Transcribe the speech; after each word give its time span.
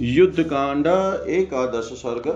युद्ध 0.00 0.42
कांड 0.42 0.86
एकादश 1.28 1.84
सर्ग। 1.84 2.28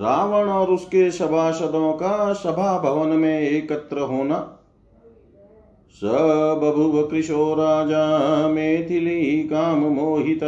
रावण 0.00 0.48
और 0.48 0.70
उसके 0.70 1.10
सभासदों 1.10 1.92
का 1.92 2.32
सभा 2.32 2.78
भवन 2.78 3.08
में 3.08 3.40
एकत्र 3.40 3.98
होना। 3.98 4.58
स 5.90 6.00
कृशो 7.10 7.54
राजा 7.54 8.48
मेथिली 8.48 9.42
काम 9.42 9.78
मोहित। 9.78 10.42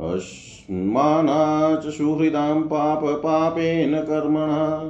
अस्मानाच 0.00 1.86
सुहृदां 1.94 2.62
पाप 2.62 3.00
पापेन 3.04 3.98
कर्मणा। 3.98 4.80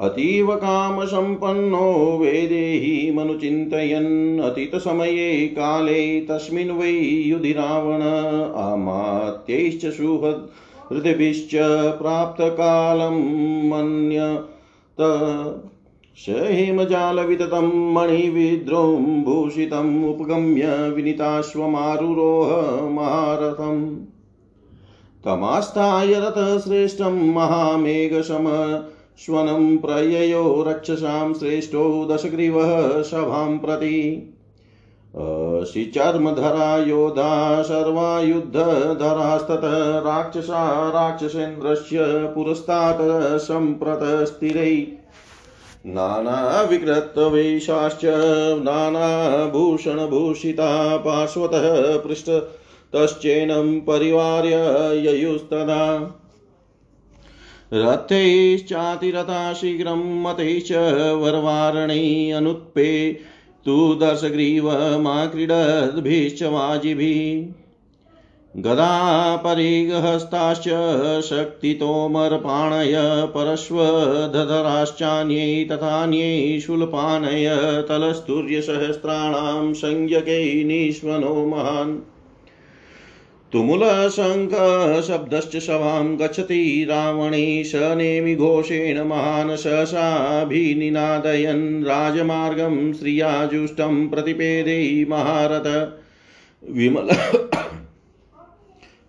अतीव 0.00 0.54
कामसम्पन्नो 0.56 2.18
वेदेहि 2.18 3.12
मनुचिन्तयन्। 3.16 4.40
अतीतसमये 4.40 5.46
काले 5.46 6.20
तस्मिन् 6.20 6.70
वै 6.70 6.92
युधि 7.26 7.52
रावण 7.52 8.02
अमात्यैश्च 8.62 9.86
सुहृदिभिश्च 9.86 11.50
प्राप्तकालं 11.98 13.16
मन्यत 13.68 14.96
स 16.16 16.26
हेमजालविततं 16.28 17.94
मणिविद्रों 17.94 19.22
भूषितम् 19.22 20.04
उपगम्य 20.04 20.90
विनीताश्वमारुरोह 20.90 22.48
महारथम्। 22.90 23.96
तमास्ताय 25.24 26.14
रथश्रेष्ठं 26.14 27.34
महामेघशम 27.34 28.46
श्वनं 29.18 29.78
प्रययो 29.78 30.64
रक्षसां 30.68 31.34
श्रेष्ठो 31.34 32.08
दशग्रीवः 32.10 33.02
सभां 33.02 33.58
प्रति। 33.58 34.36
शिचर्मधरा 35.72 36.78
योधा 36.78 37.62
सर्वा 37.62 38.20
युद्धधरास्ततः 38.20 39.98
राक्षसा 39.98 40.88
राक्षसेन्द्रस्य 40.88 41.98
पुरस्तात् 42.34 43.38
सम्प्रतस्थिरै 43.38 44.86
नानाविकृतवेशाश्च 45.86 48.00
नानाभूषणभूषिता 48.62 50.96
पार्श्वतः 50.96 51.98
पृष्ठतश्चैनं 51.98 53.80
परिवार्य 53.80 54.54
ययुस्तदा। 55.06 56.14
रथैश्चातिरथा 57.74 59.52
शीघ्रं 59.52 60.22
मतैश्च 60.22 60.72
वरवारणे 61.22 62.30
अनुत्पे 62.30 63.18
तु 63.66 63.94
दर्शग्रीवमाक्रीडद्भिश्च 63.94 66.42
वाजिभिः। 66.42 67.54
गदापरिगहस्ताश्च 68.56 70.68
शक्तितोमरपाणय 71.22 72.94
परश्वधराश्चान्ये 73.34 75.64
तथान्ये 75.64 76.60
शूलपानय 76.60 77.56
तलस्तुर्यसहस्राणां 77.88 79.74
संज्ञकै 79.74 80.64
निष्वनो 80.64 81.46
महान्। 81.46 81.98
तुमुलशङ्खशब्दश्च 83.52 85.56
सभां 85.56 86.16
गच्छति 86.16 86.86
रावणे 86.90 87.64
स 87.64 87.72
नेमि 87.74 88.34
घोषेण 88.34 89.04
महान् 89.04 89.56
सहसाभिनिनादयन् 89.56 91.84
राजमार्गं 91.84 92.92
श्रियाजुष्टं 92.92 94.08
प्रतिपेदे 94.08 95.06
महारथ। 95.08 95.92
विमल 96.70 97.02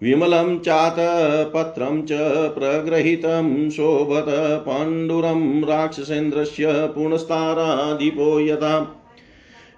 विमलं 0.03 0.59
चातपत्रं 0.59 2.01
च 2.01 2.07
प्रगृहीतं 2.51 3.69
शोभत 3.69 4.63
पाण्डुरं 4.67 5.63
राक्षसेन्द्रस्य 5.63 6.65
पुनस्ताराधिपो 6.67 8.39
यथा। 8.39 9.01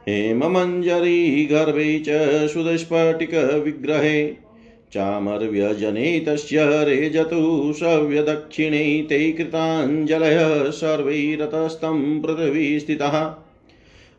हेममञ्जरी 0.09 1.45
गर्भे 1.45 2.03
च 2.07 2.49
सुदस्फटिकविग्रहे 2.49 4.42
चामर्व्यजने 4.93 6.19
रेजतु 6.83 7.73
सव्यदक्षिणे 7.73 9.05
ते 9.09 9.31
कृताञ्जलयः 9.31 10.71
सर्वैरतस्तं 10.71 12.21
पृथिवी 12.21 12.79
स्थितः। 12.79 13.35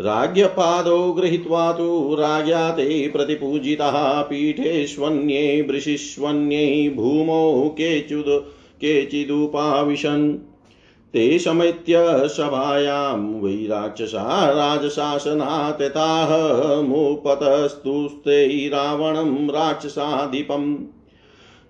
राज्ञपादौ 0.00 1.12
गृहीत्वा 1.12 1.72
तु 1.72 2.16
राज्ञा 2.20 2.70
ते 2.70 3.08
प्रतिपूजिताः 3.08 4.22
पीठेष्वन्ये 4.22 5.66
वृषिष्वन्ये 5.70 6.92
भूमौ 6.96 7.68
केचिद् 7.68 8.42
केचिदुपाविशन्। 8.80 10.34
ते 11.12 11.38
समेत्य 11.38 11.94
सभायां 12.28 13.40
वै 13.40 13.66
राक्षसा 13.66 14.50
राजशासनात्यताः 14.50 16.28
मुपतस्तुस्ते 16.82 18.68
रावणं 18.68 19.48
राक्षसाधिपम्। 19.48 20.76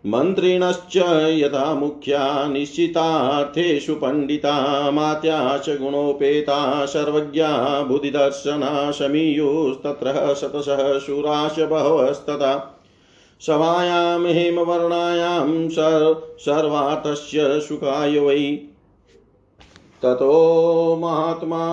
मन्त्रिणश्च 0.06 1.28
यथा 1.28 1.74
मुख्या 1.74 2.48
निश्चितार्थेषु 2.48 3.94
पण्डिता 3.94 4.90
मात्या 4.90 5.58
च 5.58 5.68
गुणोपेता 5.68 6.86
सर्वज्ञा 6.86 7.82
बुधिदर्शना 7.82 8.92
शमीयुस्तत्र 8.92 10.34
शतशः 10.34 10.98
शूराश 10.98 11.58
बहवस्तथा 11.58 12.80
सभायां 13.40 14.26
हेमवर्णायां 14.26 15.68
सर् 15.68 16.40
सर्वार्थस्य 16.40 17.60
सुखाय 17.60 18.18
वै। 18.18 18.58
ततो 20.02 20.98
महात्मा 21.00 21.70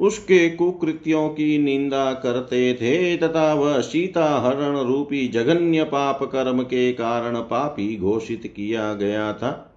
उसके 0.00 0.50
कुकृत्यों 0.50 1.28
की 1.28 1.58
निंदा 1.58 2.12
करते 2.12 2.74
थे 2.74 3.16
तथा 3.16 3.54
वह 3.54 3.80
सीता 3.80 4.40
हरण 4.40 4.76
रूपी 4.76 5.28
जघन्य 5.28 5.84
पाप 5.84 6.22
कर्म 6.22 6.62
के 6.62 6.92
कारण 6.92 7.36
पापी 7.36 7.96
घोषित 7.96 8.52
किया 8.56 8.94
गया 8.94 9.32
था। 9.32 9.74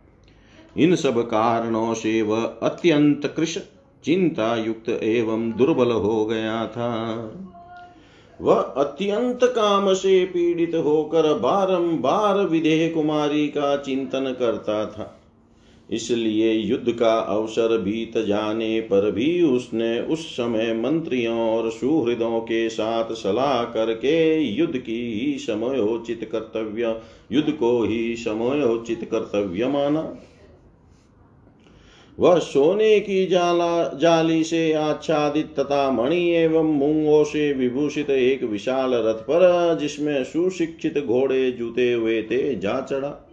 इन 0.77 0.95
सब 0.95 1.21
कारणों 1.21 1.93
से 1.93 2.21
वह 2.21 2.43
अत्यंत 2.43 3.33
कृष्ण 3.37 3.61
चिंता 4.05 4.55
युक्त 4.55 4.89
एवं 4.89 5.51
दुर्बल 5.51 5.91
हो 5.91 6.25
गया 6.25 6.67
था। 6.67 6.91
वह 8.41 8.55
अत्यंत 8.55 9.39
काम 9.43 9.93
से 9.93 10.25
पीड़ित 10.25 10.75
होकर 10.75 11.33
बारंबार 11.33 12.37
विदेह 12.37 12.93
कुमारी 12.93 13.47
का 13.47 13.77
चिंतन 13.77 14.35
करता 14.39 14.85
था। 14.85 15.17
इसलिए 15.91 16.53
युद्ध 16.53 16.91
का 16.91 17.19
अवसर 17.19 17.77
बीत 17.77 18.17
जाने 18.17 18.81
पर 18.81 19.11
भी 19.11 19.41
उसने 19.41 19.99
उस 19.99 20.37
समय 20.37 20.73
मंत्रियों 20.73 21.39
और 21.39 21.71
सुहृदों 21.71 22.39
के 22.39 22.69
साथ 22.69 23.13
सलाह 23.13 23.63
करके 23.63 24.39
युद्ध 24.41 24.77
की 24.77 25.13
ही 25.13 25.39
समयोचित 25.39 26.29
कर्तव्य, 26.31 27.01
युद्ध 27.31 27.51
को 27.51 27.83
ही 27.83 28.15
समयोचित 28.15 29.09
कर्तव्य 29.11 29.67
माना। 29.67 30.15
वह 32.19 32.39
सोने 32.39 32.99
की 32.99 33.25
जाला, 33.25 33.97
जाली 33.97 34.43
से 34.43 34.73
आच्छादित 34.73 35.59
तथा 35.59 35.91
मणि 35.91 36.29
एवं 36.35 36.63
मूंगों 36.63 37.23
से 37.23 37.53
विभूषित 37.53 38.09
एक 38.09 38.43
विशाल 38.43 38.93
रथ 38.93 39.13
पर, 39.13 39.77
जिसमें 39.81 40.23
सुशिक्षित 40.23 41.05
घोड़े 41.05 41.51
जूते 41.51 41.93
हुए 41.93 42.21
थे, 42.21 42.55
जा 42.55 42.81
चढ़ा। 42.81 43.27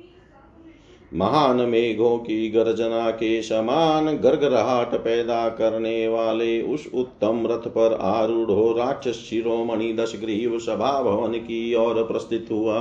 महान 1.14 1.56
मेघों 1.56 2.18
की 2.18 2.50
गर्जना 2.50 3.10
के 3.10 3.42
समान 3.42 4.06
गर्गराहट 4.06 4.94
पैदा 4.94 5.48
करने 5.48 6.08
वाले 6.08 6.62
उस 6.62 6.90
उत्तम 6.94 7.46
रथ 7.46 7.68
पर 7.68 7.98
आरूढ़ 8.00 8.78
राक्षस 8.78 9.26
शिरोमणि 9.30 9.92
दश 9.92 10.16
ग्रीव 10.20 10.58
सभा 10.58 11.02
भवन 11.02 11.32
की 11.32 11.74
ओर 11.74 11.94
प्रस्थित 11.94 12.48
हुआ। 12.50 12.78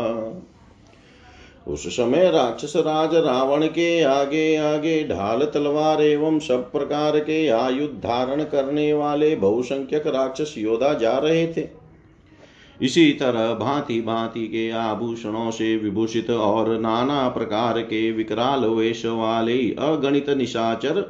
उस 1.67 1.87
समय 1.87 2.29
राक्षस 2.31 2.73
राज 2.75 3.15
रावण 3.15 3.65
के 3.67 4.01
आगे 4.03 4.55
आगे 4.55 5.03
ढाल 5.07 5.45
तलवार 5.45 6.01
एवं 6.01 6.39
सब 6.39 6.71
प्रकार 6.71 7.19
के 7.19 7.47
आयुध 7.47 7.99
धारण 7.99 8.43
करने 8.43 8.93
वाले 8.93 9.35
बहुसंख्यक 9.35 10.07
राक्षस 10.07 10.53
योद्धा 10.57 10.93
जा 10.93 11.17
रहे 11.17 11.45
थे। 11.47 11.67
इसी 12.81 13.11
तरह 13.11 13.53
भांति 13.53 14.01
भांति 14.01 14.47
के 14.47 14.69
आभूषणों 14.69 15.51
से 15.51 15.75
विभूषित 15.77 16.29
और 16.29 16.79
नाना 16.79 17.27
प्रकार 17.29 17.81
के 17.81 18.11
विकराल 18.11 18.65
वेश 18.65 19.05
वाले 19.05 19.59
अगणित 19.79 20.29
निशाचर 20.29 21.03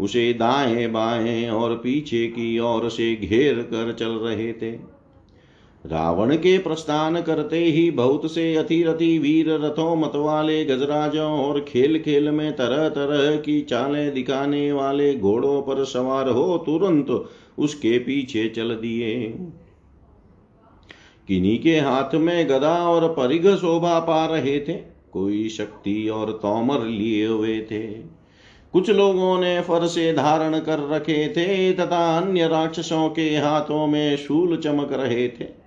उसे 0.00 0.32
दाएँ 0.32 0.86
बाएँ 0.88 1.48
और 1.50 1.74
पीछे 1.74 2.26
की 2.26 2.58
ओर 2.58 2.88
से 2.90 3.14
घेर 3.16 3.54
कर 3.54 3.92
चल 3.92 4.10
रहे 4.18 4.52
थे। 4.52 4.97
रावण 5.84 6.34
के 6.36 6.56
प्रस्थान 6.58 7.20
करते 7.22 7.58
ही 7.58 7.90
बहुत 7.90 8.30
से 8.30 8.54
अथिरथि 8.56 9.18
वीर 9.18 9.50
रथों 9.60 9.94
मतवाले 9.96 10.64
गजराजों 10.64 11.30
और 11.40 11.60
खेल 11.60 11.98
खेल 11.98 12.30
में 12.30 12.52
तरह 12.52 12.88
तरह 12.88 13.36
की 13.36 13.60
चालें 13.60 14.12
दिखाने 14.14 14.70
वाले 14.72 15.14
घोड़ों 15.14 15.60
पर 15.62 15.84
सवार 15.84 16.28
हो 16.28 16.56
तुरंत 16.58 17.10
उसके 17.58 17.98
पीछे 17.98 18.48
चल 18.48 18.74
दिए। 18.74 19.14
किन्हीं 21.28 21.58
के 21.58 21.78
हाथ 21.78 22.14
में 22.14 22.48
गदा 22.48 22.74
और 22.88 23.08
परिघ 23.08 23.46
शोभा 23.46 23.98
पा 24.00 24.24
रहे 24.26 24.58
थे, 24.60 24.72
कोई 25.12 25.48
शक्ति 25.48 26.08
और 26.08 26.30
तोमर 26.32 26.86
लिए 26.86 27.26
हुए 27.26 27.60
थे। 27.60 27.86
कुछ 28.74 28.90
लोगों 28.90 29.38
ने 29.40 29.60
फरसे 29.60 30.12
धारण 30.12 30.58
कर 30.58 30.78
रखे 30.88 31.28
थे 31.28 31.72
तथा 31.72 32.18
अन्य 32.18 32.48
राक्षसों 32.48 33.08
के 33.10 33.28
हाथों 33.36 33.86
में 33.86 34.16
शूल 34.16 34.56
चमक 34.56 34.92
रहे 34.92 35.28
थे। 35.30 35.57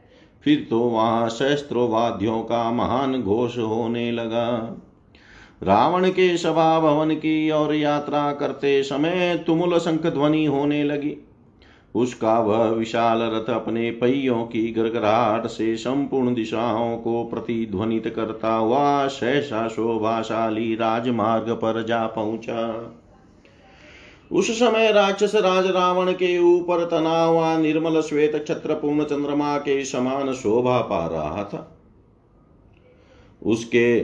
फिर 0.45 0.67
तो 0.69 0.79
वहाँ 0.79 1.29
शस्त्रोवाद्यों 1.29 2.41
का 2.41 2.71
महान 2.71 3.21
घोष 3.21 3.57
होने 3.57 4.11
लगा। 4.11 4.47
रावण 5.63 6.09
के 6.09 6.37
सभा 6.37 6.79
भवन 6.79 7.15
की 7.15 7.49
और 7.49 7.73
यात्रा 7.75 8.31
करते 8.31 8.83
समय 8.83 9.43
तुमुल 9.47 9.77
शंख 9.79 10.05
ध्वनि 10.05 10.45
होने 10.45 10.83
लगी। 10.83 11.17
उसका 11.95 12.39
वह 12.39 12.63
विशाल 12.65 13.21
रथ 13.21 13.49
अपने 13.49 13.91
पहियों 13.91 14.43
की 14.43 14.71
गड़गड़ाहट 14.71 15.47
से 15.47 15.75
संपूर्ण 15.77 16.33
दिशाओं 16.33 16.97
को 16.97 17.23
प्रतिध्वनित 17.23 18.07
करता 18.15 18.53
हुआ 18.53 19.07
सहसा 19.07 19.67
शोभाशाली 19.67 20.73
राजमार्ग 20.75 21.49
पर 21.51 21.83
जा 21.83 22.05
पहुँचा। 22.07 22.67
उस 24.31 24.59
समय 24.59 24.91
राक्षस 24.91 25.35
राज 25.35 25.67
रावण 25.67 26.11
के 26.11 26.39
ऊपर 26.39 26.85
तना 26.85 27.23
हुआ 27.23 27.57
निर्मल 27.57 28.01
श्वेत 28.01 28.45
छत्र 28.47 28.73
पूर्ण 28.73 29.03
चंद्रमा 29.03 29.57
के 29.57 29.85
समान 29.85 30.33
शोभा 30.33 30.81
पा 30.81 31.07
रहा 31.07 31.43
था। 31.43 31.77
उसके 33.45 33.99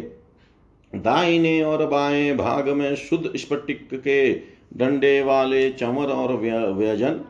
दाहिने 0.95 1.61
और 1.61 1.85
बाएँ 1.85 2.35
भाग 2.35 2.69
में 2.69 2.95
शुद्ध 2.95 3.37
स्फटिक 3.37 3.89
के 3.93 4.35
डंडे 4.77 5.21
वाले 5.23 5.69
चमर 5.69 6.05
और 6.05 6.33
व्यजन, 6.73 7.21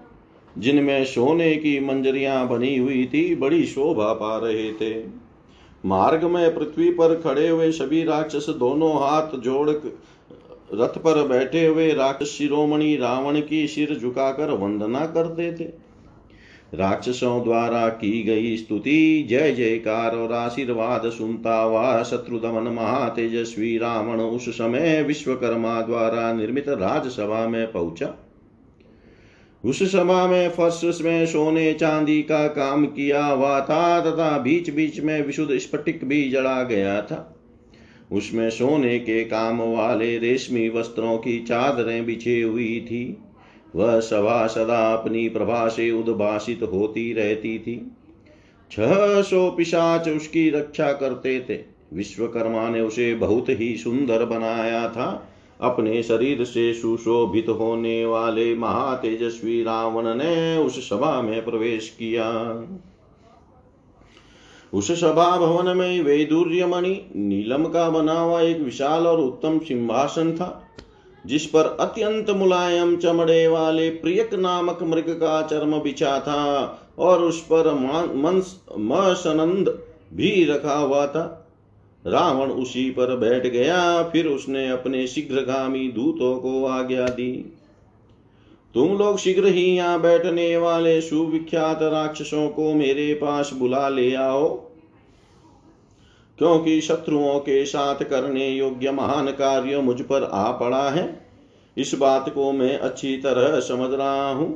जिनमें 0.57 1.05
सोने 1.05 1.55
की 1.55 1.79
मंजरियाँ 1.79 2.47
बनी 2.47 2.77
हुई 2.77 3.05
थी, 3.05 3.35
बड़ी 3.35 3.63
शोभा 3.65 4.13
पा 4.13 4.37
रहे 4.37 4.73
थे। 4.73 5.03
मार्ग 5.85 6.23
में 6.23 6.55
पृथ्वी 6.55 6.89
पर 6.89 7.21
खड़े 7.21 7.47
हुए 7.47 7.71
सभी 7.71 8.03
राक्षस 8.03 8.45
दोनों 8.49 8.93
हाथ 8.95 9.37
जोड़ 9.39 9.69
रथ 10.73 10.97
पर 10.97 11.27
बैठे 11.27 11.65
हुए 11.65 11.93
राक्षस 11.93 12.27
शिरोमणि 12.27 12.95
रावण 12.95 13.41
की 13.41 13.67
सिर 13.67 13.97
झुकाकर 14.01 14.51
वंदना 14.51 15.05
करते 15.05 15.51
थे। 15.53 15.87
राक्षसों 16.73 17.43
द्वारा 17.43 17.87
की 17.89 18.23
गई 18.23 18.57
स्तुति, 18.57 19.27
जय 19.29 19.51
जयकार 19.51 20.15
और 20.15 20.33
आशीर्वाद 20.33 21.09
सुनता 21.09 21.61
हुआ 21.61 22.03
शत्रुदमन 22.03 22.73
महातेजस्वी 22.73 23.77
रावण 23.77 24.19
उस 24.19 24.49
समय 24.49 25.03
विश्वकर्मा 25.03 25.81
द्वारा 25.81 26.33
निर्मित 26.33 26.69
राजसभा 26.69 27.47
में 27.47 27.71
पहुँचा। 27.71 28.13
उस 29.65 29.83
सभा 29.83 30.27
में 30.27 30.49
फर्श 30.49 31.01
में 31.01 31.25
सोने 31.25 31.73
चांदी 31.73 32.21
का 32.23 32.47
काम 32.47 32.85
किया 32.85 33.25
हुआ 33.25 33.59
था 33.61 33.99
तथा 34.01 34.37
बीच 34.37 34.69
बीच 34.69 34.99
में 34.99 35.25
विशुद्ध 35.25 35.57
स्फटिक 35.57 36.05
भी 36.05 36.29
जड़ा 36.29 36.63
गया 36.63 37.01
था। 37.01 37.33
उसमें 38.11 38.49
सोने 38.49 38.99
के 38.99 39.23
काम 39.23 39.61
वाले 39.61 40.17
रेशमी 40.17 40.69
वस्त्रों 40.69 41.17
की 41.17 41.43
चादरें 41.43 42.05
बिछी 42.05 42.41
हुई 42.41 42.81
थी। 42.81 43.17
वह 43.75 43.99
सभा 43.99 44.47
सदा 44.47 44.93
अपनी 44.93 45.29
प्रभा 45.29 45.67
से 45.67 45.91
उद्भाषित 45.91 46.59
होती 46.63 47.13
रहती 47.13 47.59
थी। 47.59 47.91
छह 48.71 49.21
सौ 49.21 49.51
पिशाच 49.51 50.09
उसकी 50.09 50.49
रक्षा 50.49 50.91
करते 50.91 51.45
थे। 51.49 51.59
विश्वकर्मा 51.93 52.69
ने 52.69 52.81
उसे 52.81 53.15
बहुत 53.15 53.45
ही 53.49 53.77
सुंदर 53.77 54.25
बनाया 54.25 54.89
था। 54.89 55.33
अपने 55.61 56.03
शरीर 56.03 56.43
से 56.43 56.73
सुशोभित 56.73 57.49
होने 57.49 58.05
वाले 58.05 58.55
महातेजस्वी 58.55 59.63
रावण 59.63 60.15
ने 60.15 60.57
उस 60.57 60.89
सभा 60.89 61.21
में 61.21 61.45
प्रवेश 61.45 61.89
किया। 61.89 62.31
उस 64.73 64.91
सभा 64.91 65.37
भवन 65.37 65.77
में 65.77 66.01
वैदुर्य 66.01 66.65
मणि 66.65 67.01
नीलम 67.15 67.65
का 67.65 67.89
बना 67.89 68.13
हुआ 68.13 68.41
एक 68.41 68.59
विशाल 68.59 69.07
और 69.07 69.19
उत्तम 69.19 69.59
सिंहासन 69.59 70.31
था, 70.31 70.63
जिस 71.25 71.45
पर 71.45 71.65
अत्यंत 71.79 72.29
मुलायम 72.29 72.95
चमड़े 72.97 73.47
वाले 73.47 73.89
प्रियक 73.89 74.33
नामक 74.33 74.83
मृग 74.83 75.09
का 75.09 75.41
चर्म 75.41 75.79
बिछा 75.79 76.19
था, 76.19 76.81
और 76.99 77.23
उस 77.23 77.41
पर 77.43 77.73
मसनंद 78.77 79.69
भी 80.13 80.43
रखा 80.45 80.75
हुआ 80.75 81.05
था। 81.07 81.43
रावण 82.05 82.51
उसी 82.51 82.89
पर 82.89 83.15
बैठ 83.15 83.47
गया, 83.47 84.03
फिर 84.03 84.27
उसने 84.27 84.69
अपने 84.69 85.05
शीघ्रगामी 85.07 85.87
दूतों 85.87 86.37
को 86.37 86.65
आज्ञा 86.65 87.07
दी। 87.07 87.56
तुम 88.75 88.97
लोग 88.97 89.17
शीघ्र 89.17 89.47
ही 89.47 89.63
यहाँ 89.65 89.99
बैठने 90.01 90.55
वाले 90.57 90.99
सुविख्यात 91.01 91.81
राक्षसों 91.83 92.47
को 92.49 92.73
मेरे 92.73 93.13
पास 93.13 93.51
बुला 93.53 93.87
ले 93.89 94.13
आओ, 94.15 94.47
क्योंकि 96.39 96.79
शत्रुओं 96.81 97.37
के 97.39 97.65
साथ 97.65 98.03
करने 98.03 98.49
योग्य 98.49 98.91
महान 98.91 99.31
कार्य 99.33 99.81
मुझ 99.81 99.99
पर 100.01 100.23
आ 100.23 100.51
पड़ा 100.51 100.89
है। 100.89 101.07
इस 101.77 101.93
बात 101.95 102.29
को 102.29 102.51
मैं 102.51 102.77
अच्छी 102.79 103.15
तरह 103.17 103.59
समझ 103.61 103.91
रहा 103.93 104.31
हूँ। 104.31 104.47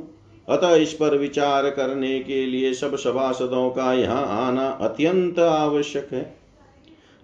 अतः 0.48 0.74
इस 0.74 0.92
पर 0.92 1.16
विचार 1.18 1.68
करने 1.70 2.18
के 2.20 2.44
लिए 2.46 2.72
सब 2.74 2.96
सभासदों 2.96 3.68
का 3.70 3.92
यहाँ 3.94 4.24
आना 4.40 4.68
अत्यंत 4.82 5.38
आवश्यक 5.40 6.08
है। 6.12 6.22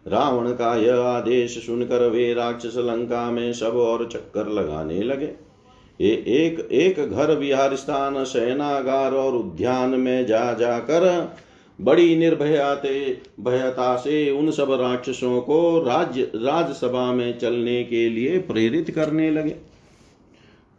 रावण 0.07 0.51
का 0.53 0.75
यह 0.77 0.99
आदेश 0.99 1.59
सुनकर 1.67 2.09
वे 2.09 2.33
राक्षस 2.35 2.77
लंका 2.79 3.31
में 3.31 3.53
सब 3.53 3.77
और 3.79 4.09
चक्कर 4.09 4.49
लगाने 4.51 5.03
लगे। 5.03 5.31
ये 6.01 6.11
एक 6.29 6.69
एक 6.73 6.99
घर 7.07 7.35
विहार 7.37 7.75
स्थान 7.77 8.25
सेनागार 8.25 9.13
और 9.13 9.37
उद्यान 9.37 9.91
में 9.91 10.27
जा 10.27 10.53
जाकर 10.53 11.07
बड़ी 11.79 12.17
निर्भयाते 12.17 13.19
भयता 13.41 13.97
से 13.97 14.31
उन 14.31 14.51
सब 14.51 14.73
राक्षसों 14.73 15.41
को 15.41 15.79
राज्य 15.83 16.23
राजसभा 16.35 17.13
में 17.13 17.39
चलने 17.39 17.83
के 17.85 18.09
लिए 18.09 18.39
प्रेरित 18.39 18.91
करने 18.91 19.31
लगे। 19.31 19.55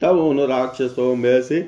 तब 0.01 0.19
उन 0.19 0.39
राक्षसों 0.39 1.15
में 1.15 1.41
से 1.41 1.61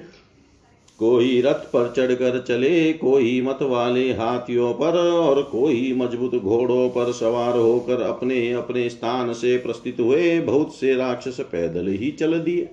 कोई 0.99 1.41
रथ 1.41 1.63
पर 1.73 1.93
चढ़कर 1.97 2.39
चले, 2.39 2.93
कोई 2.93 3.41
मत 3.41 3.59
वाले 3.61 4.11
हाथियों 4.13 4.73
पर 4.73 4.97
और 5.11 5.41
कोई 5.41 5.93
मज़बूत 5.93 6.35
घोड़ों 6.35 6.89
पर 6.89 7.11
सवार 7.11 7.57
होकर 7.57 8.01
अपने 8.01 8.51
अपने 8.51 8.89
स्थान 8.89 9.33
से 9.33 9.57
प्रस्थित 9.57 9.99
हुए। 9.99 10.39
बहुत 10.39 10.75
से 10.75 10.95
राक्षस 10.95 11.39
पैदल 11.41 11.87
ही 11.87 12.11
चल 12.11 12.39
दिए। 12.39 12.69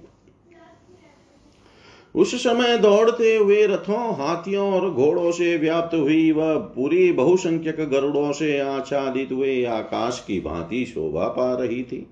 उस 2.18 2.34
समय 2.34 2.78
दौड़ते 2.78 3.36
हुए 3.36 3.66
रथों, 3.66 4.14
हाथियों 4.14 4.72
और 4.72 4.90
घोड़ों 4.90 5.30
से 5.32 5.56
व्याप्त 5.56 5.94
हुई 5.94 6.30
वह 6.32 6.54
पूरी 6.54 7.12
बहुसंख्यक 7.12 7.88
गरुड़ों 7.90 8.32
से 8.32 8.58
आच्छादित 8.58 9.32
हुए 9.32 9.64
आकाश 9.64 10.24
की 10.26 10.40
भांति 10.40 10.84
शोभा 10.86 11.28
पा 11.28 11.54
रही 11.54 11.82
थी। 11.82 12.06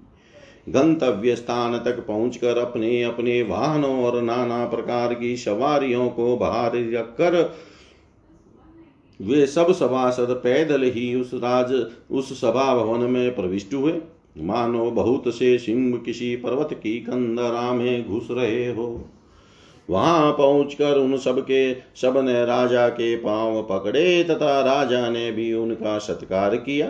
गंतव्य 0.69 1.37
स्थान 1.37 1.79
तक 1.79 2.07
पहुंचकर 2.07 2.59
अपने 2.59 3.03
अपने 3.03 3.43
वाहनों 3.43 4.05
और 4.05 4.23
नाना 4.23 4.65
प्रकार 4.67 5.15
की 5.15 5.37
सवारियों 5.37 6.09
को 6.09 6.37
बाहर 6.37 6.73
रखकर 6.93 7.55
वे 9.21 9.47
सब 9.47 9.73
सभासद 9.73 10.41
पैदल 10.45 10.83
ही 10.83 11.15
उस 11.15 11.31
राज, 11.35 11.73
उस 12.11 12.41
सभा 12.41 12.75
भवन 12.75 13.01
में 13.01 13.35
प्रविष्ट 13.35 13.75
हुए। 13.75 13.93
मानो 14.39 14.91
बहुत 14.91 15.35
से 15.35 15.59
सिंह 15.59 15.97
किसी 15.99 16.37
पर्वत 16.37 16.69
की 16.73 16.99
कंदरा 16.99 17.73
में 17.73 18.09
घुस 18.09 18.29
रहे 18.31 18.73
हो। 18.73 19.05
वहाँ 19.91 20.33
पहुंचकर 20.33 20.99
उन 20.99 21.17
सब 21.17 21.41
के 21.41 21.75
सबने 21.75 22.45
राजा 22.45 22.89
के 22.89 23.17
पाँव 23.17 23.63
पकड़े 23.63 24.25
तथा 24.25 24.61
राजा 24.61 25.09
ने 25.11 25.31
भी 25.33 25.53
उनका 25.53 25.99
सत्कार 25.99 26.57
किया। 26.57 26.87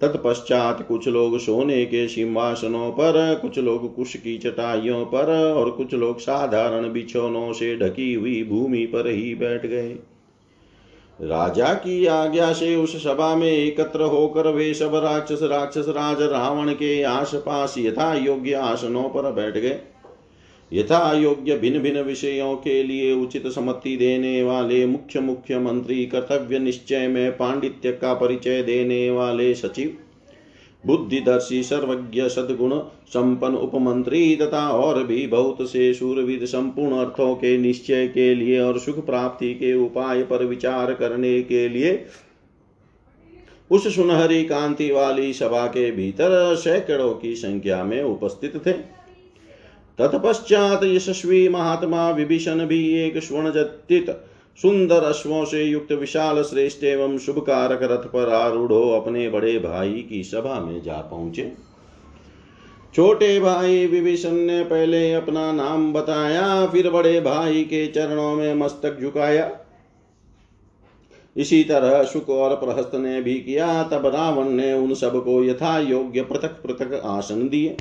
तत्पश्चात 0.00 0.88
कुछ 0.88 1.08
लोग 1.08 1.38
सोने 1.38 1.84
के 1.84 2.08
सिंहासनों 2.08 2.90
पर, 2.90 3.38
कुछ 3.42 3.58
लोग 3.58 3.94
कुश 3.96 4.16
की 4.16 4.38
चटाइयों 4.38 5.04
पर 5.04 5.52
और 5.52 5.70
कुछ 5.70 5.94
लोग 5.94 6.18
साधारण 6.18 6.92
बिछौनों 6.92 7.52
से 7.52 7.76
ढकी 7.76 8.14
हुई 8.14 8.42
भूमि 8.44 8.86
पर 8.86 9.06
ही 9.06 9.34
बैठ 9.34 9.66
गए। 9.66 9.96
राजा 11.20 11.74
की 11.74 12.06
आज्ञा 12.06 12.52
से 12.52 12.74
उस 12.76 13.04
सभा 13.04 13.34
में 13.36 13.50
एकत्र 13.50 14.02
होकर 14.02 14.48
वे 14.48 14.74
सब 14.74 14.94
राक्षस 14.94 15.42
राक्षस 15.42 15.84
राज, 15.88 16.22
रावण 16.22 16.72
के 16.72 17.02
आसपास 17.02 17.74
यथा 17.78 18.14
योग्य 18.14 18.54
आसनों 18.54 19.02
पर 19.02 19.32
बैठ 19.32 19.54
गए। 19.54 19.78
यथा 20.72 21.12
योग्य 21.12 21.56
भिन्न 21.58 21.78
भिन्न 21.78 22.00
विषयों 22.00 22.54
के 22.56 22.82
लिए 22.82 23.12
उचित 23.14 23.46
सम्मति 23.46 23.96
देने 23.96 24.42
वाले 24.42 24.84
मुख्य 24.86 25.20
मुख्य 25.20 25.58
मंत्री 25.58 26.04
कर्तव्य 26.06 26.58
निश्चय 26.58 27.06
में 27.08 27.36
पांडित्य 27.36 27.92
का 27.92 28.14
परिचय 28.14 28.62
देने 28.62 29.10
वाले 29.10 29.54
सचिव, 29.54 29.96
बुद्धिदर्शी, 30.86 31.62
सर्वज्ञ, 31.62 32.22
सदगुण 32.28 32.78
संपन्न 33.08 33.54
उपमंत्री 33.54 34.36
तथा 34.36 34.68
और 34.68 35.02
भी 35.04 35.26
बहुत 35.26 35.70
से 35.70 35.92
सूरवीर 35.94 36.46
संपूर्ण 36.46 36.96
अर्थों 36.96 37.34
के 37.34 37.56
निश्चय 37.58 38.06
के 38.08 38.34
लिए 38.34 38.60
और 38.60 38.78
सुख 38.78 39.04
प्राप्ति 39.06 39.54
के 39.54 39.74
उपाय 39.74 40.22
पर 40.22 40.44
विचार 40.44 40.94
करने 40.94 41.42
के 41.42 41.68
लिए 41.68 42.04
उस 43.70 43.94
सुनहरी 43.94 44.44
कांति 44.44 44.90
वाली 44.90 45.32
सभा 45.32 45.66
के 45.66 45.90
भीतर 45.90 46.56
सैकड़ों 46.56 47.12
की 47.14 47.34
संख्या 47.36 47.84
में 47.84 48.02
उपस्थित 48.02 48.56
थे। 48.66 49.01
तत्पश्चात 49.98 50.84
यशस्वी 50.84 51.48
महात्मा 51.48 52.10
विभीषण 52.10 52.66
भी 52.66 52.86
एक 52.98 53.18
स्वर्णजतित 53.18 54.10
सुंदर 54.58 55.02
अश्वों 55.02 55.44
से 55.44 55.64
युक्त 55.64 55.92
विशाल 55.92 56.42
श्रेष्ठ 56.42 56.84
एवं 56.84 57.18
शुभ 57.18 57.38
कारक 57.38 57.82
रथ 57.82 58.06
पर 58.08 58.28
आरूढ़ 58.28 58.72
अपने 58.72 59.28
बड़े 59.28 59.58
भाई 59.58 60.06
की 60.08 60.22
सभा 60.22 60.60
में 60.60 60.82
जा 60.82 61.00
पहुँचे। 61.00 61.52
छोटे 62.94 63.40
भाई 63.40 63.86
विभीषण 63.86 64.32
ने 64.32 64.62
पहले 64.64 65.12
अपना 65.14 65.52
नाम 65.52 65.92
बताया, 65.92 66.66
फिर 66.66 66.90
बड़े 66.90 67.20
भाई 67.20 67.62
के 67.64 67.86
चरणों 67.86 68.34
में 68.34 68.54
मस्तक 68.54 69.00
झुकाया। 69.00 69.50
इसी 71.36 71.62
तरह 71.64 72.02
शुक 72.04 72.30
और 72.30 72.54
प्रहस्त 72.56 72.94
ने 72.94 73.22
भी 73.22 73.34
किया, 73.34 73.82
तब 73.82 74.06
रावण 74.06 74.48
ने 74.48 74.72
उन 74.72 74.94
सबको 74.94 75.44
यथा 75.44 75.78
योग्य 75.78 76.22
पृथक 76.22 76.62
पृथक 76.62 77.02
आसन 77.04 77.48
दिए। 77.48 77.76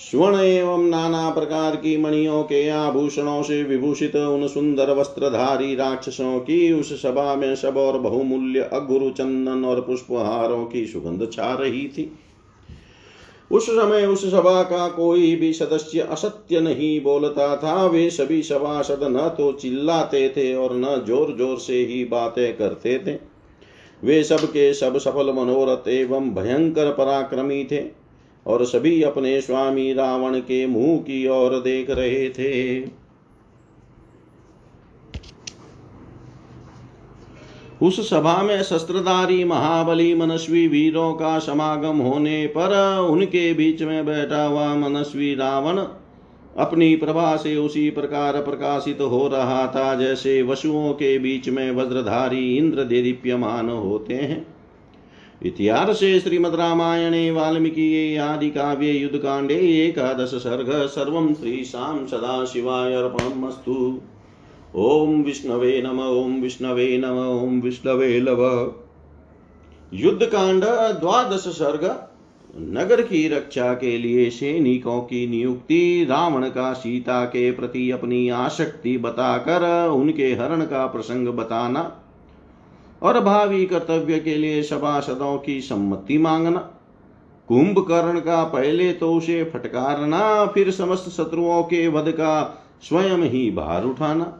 स्वर्ण 0.00 0.38
एवं 0.40 0.84
नाना 0.84 1.28
प्रकार 1.30 1.76
की 1.76 1.96
मणियों 1.96 2.42
के 2.42 2.68
आभूषणों 2.68 3.42
से 3.42 3.62
विभूषित 3.62 4.16
उन 4.16 4.46
सुंदर 4.48 4.90
वस्त्रधारी 4.90 5.74
राक्षसों 5.74 6.38
की 6.40 6.72
उस 6.72 6.92
सभा 7.02 7.34
में 7.34 7.54
सब 7.56 7.76
और 7.76 7.98
बहुमूल्य 7.98 8.68
अगुरु 8.72 9.10
चंदन 9.10 9.64
और 9.64 9.80
पुष्पहारों 9.80 10.64
की 10.66 10.86
सुगंध 10.86 11.28
छा 11.32 11.52
रही 11.54 11.86
थी। 11.88 12.10
उस 13.50 13.66
समय 13.66 14.06
उस 14.06 14.24
सभा 14.30 14.62
का 14.62 14.88
कोई 14.88 15.34
भी 15.36 15.52
सदस्य 15.52 16.00
असत्य 16.10 16.60
नहीं 16.60 17.00
बोलता 17.00 17.54
था। 17.56 17.86
वे 17.86 18.08
सभी 18.10 18.42
सभासद 18.42 19.00
न 19.02 19.28
तो 19.28 19.52
चिल्लाते 19.52 20.28
थे 20.28 20.54
और 20.54 20.76
न 20.76 20.96
ज़ोर 21.06 21.36
ज़ोर 21.38 21.58
से 21.58 21.84
ही 21.84 22.04
बातें 22.04 22.56
करते 22.56 22.98
थे। 22.98 23.18
वे 24.02 24.22
सब 24.24 24.44
के 24.44 24.72
सब 24.74 24.98
सफल 24.98 25.32
मनोरथ 25.32 25.88
एवं 25.88 26.30
भयंकर 26.34 26.90
पराक्रमी 26.90 27.64
थे। 27.64 27.99
और 28.46 28.64
सभी 28.64 29.02
अपने 29.02 29.40
स्वामी 29.40 29.92
रावण 29.92 30.38
के 30.40 30.66
मुँह 30.66 30.98
की 30.98 31.26
ओर 31.28 31.60
देख 31.60 31.90
रहे 31.90 32.28
थे। 32.30 32.80
उस 37.82 38.10
सभा 38.10 38.42
में 38.42 38.62
शस्त्रधारी 38.62 39.44
महाबली 39.44 40.14
मनस्वी 40.14 40.68
वीरों 40.68 41.12
का 41.14 41.38
समागम 41.38 41.98
होने 41.98 42.46
पर 42.46 42.98
उनके 43.10 43.52
बीच 43.54 43.82
में 43.82 44.06
बैठा 44.06 44.44
हुआ 44.44 44.74
मनस्वी 44.74 45.34
रावण 45.34 45.78
अपनी 46.58 46.96
प्रभा 46.96 47.36
से 47.36 47.56
उसी 47.56 47.90
प्रकार 47.90 48.42
प्रकाशित 48.42 49.00
हो 49.00 49.28
रहा 49.28 49.66
था 49.66 49.94
जैसे 49.94 50.42
वसुओं 50.42 50.92
के 50.92 51.18
बीच 51.18 51.48
में 51.48 51.70
वज्रधारी 51.70 52.56
इंद्र 52.56 52.84
दीप्यमान 52.84 53.68
होते 53.68 54.14
हैं। 54.14 54.59
इतिहास 55.42 55.98
श्रीमद 55.98 56.54
रामायणे 56.54 57.30
वाल्मीकि 57.30 58.16
आदि 58.16 58.50
काव्ये 58.50 58.92
युद्ध 58.92 59.18
कांडे 59.18 59.54
एकादश 59.54 60.34
सर्ग 60.34 60.70
सर्व 60.86 61.34
श्रीशां 61.34 62.06
सदा 62.06 62.44
शिवाय 62.44 62.94
अर्पणमस्तु। 62.94 64.00
ओम 64.74 65.22
विष्णवे 65.22 65.80
नम 65.82 66.00
ओम 66.00 66.40
विष्णवे 66.40 66.96
नम 66.98 67.18
ओम 67.18 67.60
विष्णवे 67.60 68.20
लव 68.20 68.42
युद्ध 69.92 70.26
कांड 70.26 70.64
द्वादश 71.00 71.46
सर्ग, 71.54 71.84
नगर 72.74 73.02
की 73.02 73.26
रक्षा 73.28 73.72
के 73.74 73.96
लिए 73.98 74.28
सैनिकों 74.30 75.00
की 75.00 75.26
नियुक्ति, 75.26 76.06
रावण 76.10 76.48
का 76.48 76.72
सीता 76.72 77.24
के 77.24 77.50
प्रति 77.52 77.90
अपनी 77.90 78.28
आसक्ति 78.28 78.96
बताकर 78.98 79.88
उनके 79.88 80.32
हरण 80.34 80.64
का 80.64 80.86
प्रसंग 80.86 81.28
बताना 81.28 81.99
और 83.02 83.20
भावी 83.20 83.66
कर्तव्य 83.66 84.18
के 84.18 84.36
लिए 84.36 84.62
सभासदों 84.62 85.38
की 85.38 85.60
सम्मति 85.60 86.18
मांगना। 86.18 86.58
कुंभकर्ण 87.48 88.20
का 88.20 88.44
पहले 88.44 88.92
तो 88.92 89.14
उसे 89.14 89.44
फटकारना, 89.44 90.46
फिर 90.46 90.70
समस्त 90.70 91.10
शत्रुओं 91.10 91.62
के 91.62 91.88
वध 91.88 92.10
का 92.10 92.64
स्वयं 92.82 93.18
ही 93.18 93.50
भार 93.50 93.84
उठाना। 93.84 94.36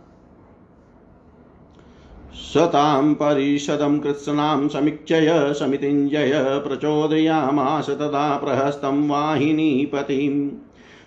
सतां 2.35 3.14
परिषदं 3.14 3.99
कृत्स्नां 3.99 4.69
समीक्षय 4.69 5.55
समितिञ्जय 5.59 6.33
प्रचोदयामास 6.69 7.90
तदा 7.90 8.37
प्रहस्तं 8.37 9.09
वाहिनीपतिम्। 9.09 10.50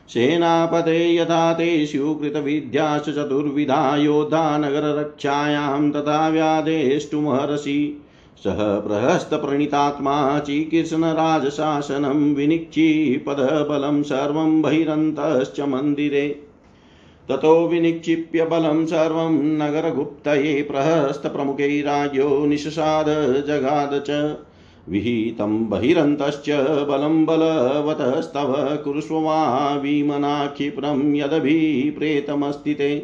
सेनापते 0.10 1.16
यथा 1.16 1.54
तेषु 1.54 2.16
कृतविद्याश्च 2.16 3.10
चतुर्विधा 3.10 3.96
योद्धा 3.96 4.58
नगररक्षायां 4.58 5.92
तथा 5.92 6.30
व्यादेष्टुमहर्षि 6.30 8.02
सः 8.44 8.80
प्रहस्तप्रणितात्मा 8.80 10.40
चिकीर्षणराजशासनं 10.40 12.34
विनिक्षिपदबलं 12.34 14.04
सर्वं 14.04 14.62
बहिरन्तश्च 14.62 15.60
मन्दिरे। 15.60 16.28
ततो 17.30 17.68
विनिक्षिप्य 17.68 18.46
बलं 18.46 18.86
सर्वं 18.86 19.34
नगरगुप्तये 19.58 20.62
प्रहस्तप्रमुखै 20.62 21.82
राज्ञो 21.82 22.46
निशसाद 22.46 23.06
जगाद 23.48 24.04
च 24.10 24.10
विहितं 24.90 25.70
बहिरन्तश्च 25.70 26.50
बलं 26.90 27.26
बलवतस्तव 27.26 28.54
कुरुष्व 28.84 29.16
विमना 29.82 30.46
क्षिप्रं 30.48 31.16
यदभिप्रेतमस्ति 31.16 32.74
ते। 32.74 32.96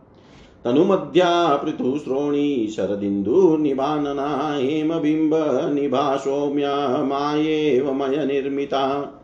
तनुमध्या 0.65 1.57
पृथुश्रोणी 1.57 2.73
शरदिन्दुनिभानना 2.77 4.57
हेमबिम्बनिभा 4.57 6.17
सौम्या 6.17 7.05
मायेव 7.05 7.93
मयनिर्मिता। 7.93 9.15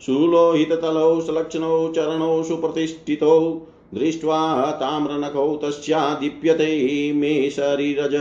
सुलोहिततलौ 0.00 1.20
सलक्षणौ 1.20 1.92
चरणौ 1.92 2.42
सुप्रतिष्ठितौ 2.42 3.66
दृष्ट्वा 3.94 4.70
ताम्रनखौ 4.70 5.56
तस्या 5.56 6.18
दीप्यते 6.20 7.12
मे 7.12 7.50
शरीरज। 7.50 8.14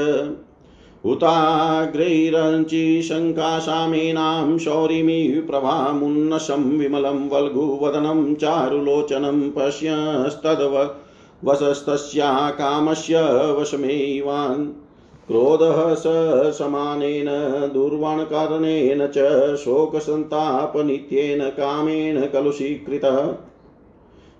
हुताग्रैरञ्चि 1.07 3.01
शङ्काशामेनां 3.01 4.57
शौरिमिव 4.57 5.51
प्रभामुन्नशं 5.51 6.77
विमलं 6.77 7.29
वल्गुवदनं 7.29 8.35
चारुलोचनं 8.35 9.51
पश्यस्तद्व 9.51 10.95
वसस्तस्या 11.43 12.49
कामस्य 12.49 13.15
वशमेवान् 13.59 14.65
क्रोधः 15.27 15.93
स 15.93 16.03
समानेन 16.57 17.25
दुर्वाणकर्णेन 17.73 19.07
च 19.07 19.17
शोकसन्तापनित्येन 19.55 21.39
कामेन 21.49 22.25
कलुषीकृतः। 22.25 23.33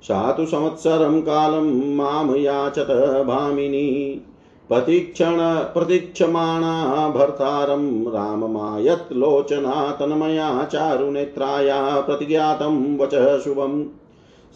सा 0.03 0.32
तु 0.32 0.45
संवत्सरं 0.45 1.21
कालं 1.21 1.95
माँ 1.95 2.38
याचत 2.38 3.23
भामिनी। 3.27 4.21
प्रतीक्षण 4.69 5.65
प्रतीक्षमाणा 5.73 7.10
भर्तारं 7.10 8.12
राममायत् 8.12 9.13
लोचना 9.13 9.91
तन्मया 9.91 10.63
चारुनेत्राया 10.63 12.01
प्रतिज्ञातं 12.01 12.97
वचः 12.97 13.39
शुभम्। 13.39 13.86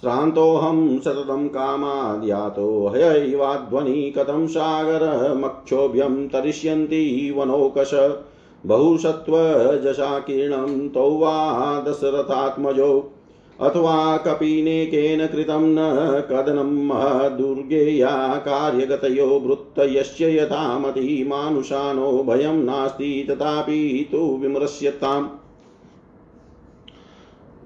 श्रान्तोऽहं 0.02 1.00
सततं 1.00 1.48
कामाद्यातो 1.48 2.92
हयैवाध्वनि 2.96 4.14
कथं 4.18 4.48
सागरमक्षोभ्यं 4.48 6.28
तरिष्यन्ति 6.28 7.34
वनौकश। 7.38 8.10
बहुसत्त्वजशाकीर्णं 8.66 10.90
तौ 10.90 11.10
वा 11.10 11.84
दशरथात्मजौ। 11.88 13.04
अथवा 13.62 14.18
कपिनेकेन 14.18 15.28
कृतं 15.28 15.62
न 15.64 15.78
कदनं 16.30 16.86
महदुर्गेया 16.88 18.36
कार्यगतयो 18.38 19.28
वृत्तयस्य 19.28 20.38
यथा 20.38 20.80
मति 20.80 21.26
मानुषानो 21.28 22.24
भयं 22.24 22.54
नास्ति, 22.54 23.28
तथापि 23.30 24.10
तु 24.12 24.18
विमृश्यताम्। 24.18 25.28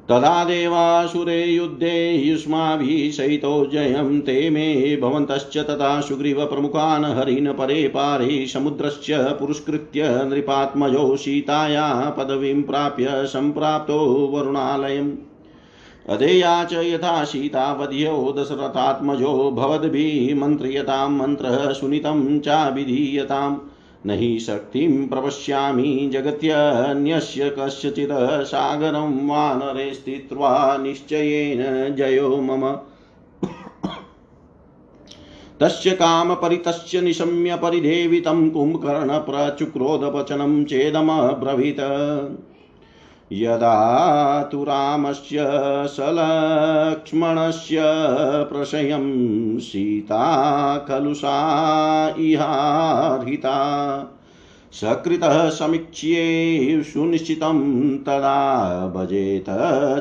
तदा 0.10 0.43
देवासुरे 0.43 1.45
युद्धे 1.45 2.12
युष्माभिः 2.12 3.12
सहितो 3.12 3.65
जयं 3.65 4.21
ते 4.21 4.49
मे 4.49 4.95
भवन्तश्च 4.95 5.58
तथा 5.58 6.01
सुग्रीवप्रमुखान् 6.01 7.05
हरिन् 7.05 7.47
परे 7.47 7.88
पारे 7.88 8.47
समुद्रस्य 8.47 9.17
पुरस्कृत्य 9.17 10.03
नृपात्मजो 10.25 11.15
सीताया 11.15 12.15
पदवीं 12.17 12.63
प्राप्य 12.63 13.05
सम्प्राप्तो 13.12 13.99
वरुणालयम्। 14.34 15.12
अधेया 16.09 16.63
च 16.63 16.73
यथा 16.73 17.23
सीतावध्यो 17.23 18.35
दशरथात्मजो 18.37 19.51
भवद्भिः 19.51 20.35
मन्त्र्यतां 20.35 21.11
मन्त्रः 21.11 21.73
सुनितं 21.73 22.39
चाभिधीयताम् 22.39 23.57
न 24.05 24.09
हि 24.09 24.39
शक्तिं 24.39 25.07
प्रपश्यामि 25.07 26.09
जगत्यन्यस्य 26.13 27.55
कस्यचित् 27.59 28.45
सागरं 28.45 29.27
वानरे 29.27 29.93
स्थित्वा 29.93 30.77
निश्चयेन 30.77 31.95
जयो 31.95 32.41
मम। 32.41 32.77
तस्य 35.59 35.91
कामपरितस्य 35.91 37.01
निशम्य 37.01 37.55
परिदेवितं 37.55 38.49
कुम्भकर्णप्रचुक्रोधवचनं 38.49 40.65
चेदमब्रवीत्। 40.65 41.81
यदा 43.31 44.43
तु 44.43 44.63
रामस्य 44.63 45.38
सलक्ष्मणस्य 45.88 47.81
प्रशयं 48.53 49.59
सीता 49.59 50.85
सा 50.91 52.15
इहार्हिता। 52.19 53.57
सकृतः 54.71 55.49
समीक्ष्ये 55.49 56.83
सुनिश्चितं 56.83 57.97
तदा 57.97 58.91
भजेत 58.95 59.45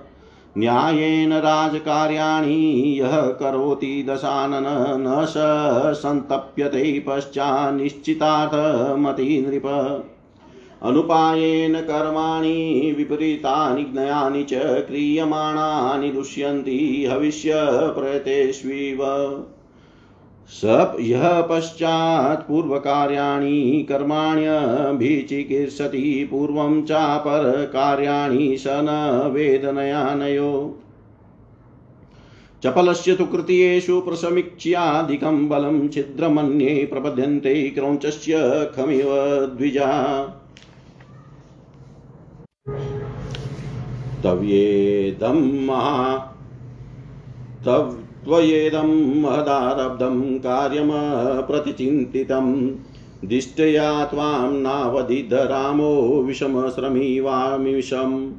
न्यायेन 0.58 1.32
राजकार्याणि 1.32 2.54
यः 3.00 3.16
करोति 3.40 3.90
दशानन 4.08 4.66
न 5.00 5.24
स 5.28 5.34
सन्तप्यते 6.02 6.82
पश्चान्निश्चितार्थमति 7.08 9.26
नृप 9.46 9.66
अनुपायेन 10.82 11.80
कर्माणि 11.80 12.94
विपरीतानि 12.98 13.84
ज्ञयानि 13.84 14.42
च 14.50 14.54
क्रियमाणानि 14.88 16.10
दुष्यन्ति 16.10 17.06
हविष्यप्रयतेष्विव 17.10 19.00
स 20.50 20.94
यः 21.00 21.40
पश्चात् 21.40 22.48
पूर्वकार्याणि 22.48 23.86
कर्माण्यभिचिकीर्षति 23.88 26.28
पूर्वं 26.30 26.82
चापरकार्याणि 26.82 28.58
स 28.58 28.64
न 28.68 29.30
वेदनयानयो 29.34 30.80
चपलस्य 32.64 33.14
तु 33.14 33.26
कृत्येषु 33.26 34.00
प्रसमीक्ष्याधिकं 34.00 35.48
बलं 35.48 35.88
छिद्रमन्ये 35.88 36.88
प्रपद्यन्ते 36.92 37.70
क्रौञ्चस्य 37.70 38.34
खमिव 38.76 39.08
द्विजा। 39.56 40.24
तव्येदं 44.24 45.68
तव 47.64 48.07
त्वयेदं 48.24 49.22
महदारब्धं 49.22 50.38
कार्यमप्रतिचिन्तितं 50.38 52.70
दिष्टया 53.24 54.04
त्वां 54.04 54.52
नावदिधरामो 54.52 56.22
विषमश्रमीवामिषम्। 56.26 58.32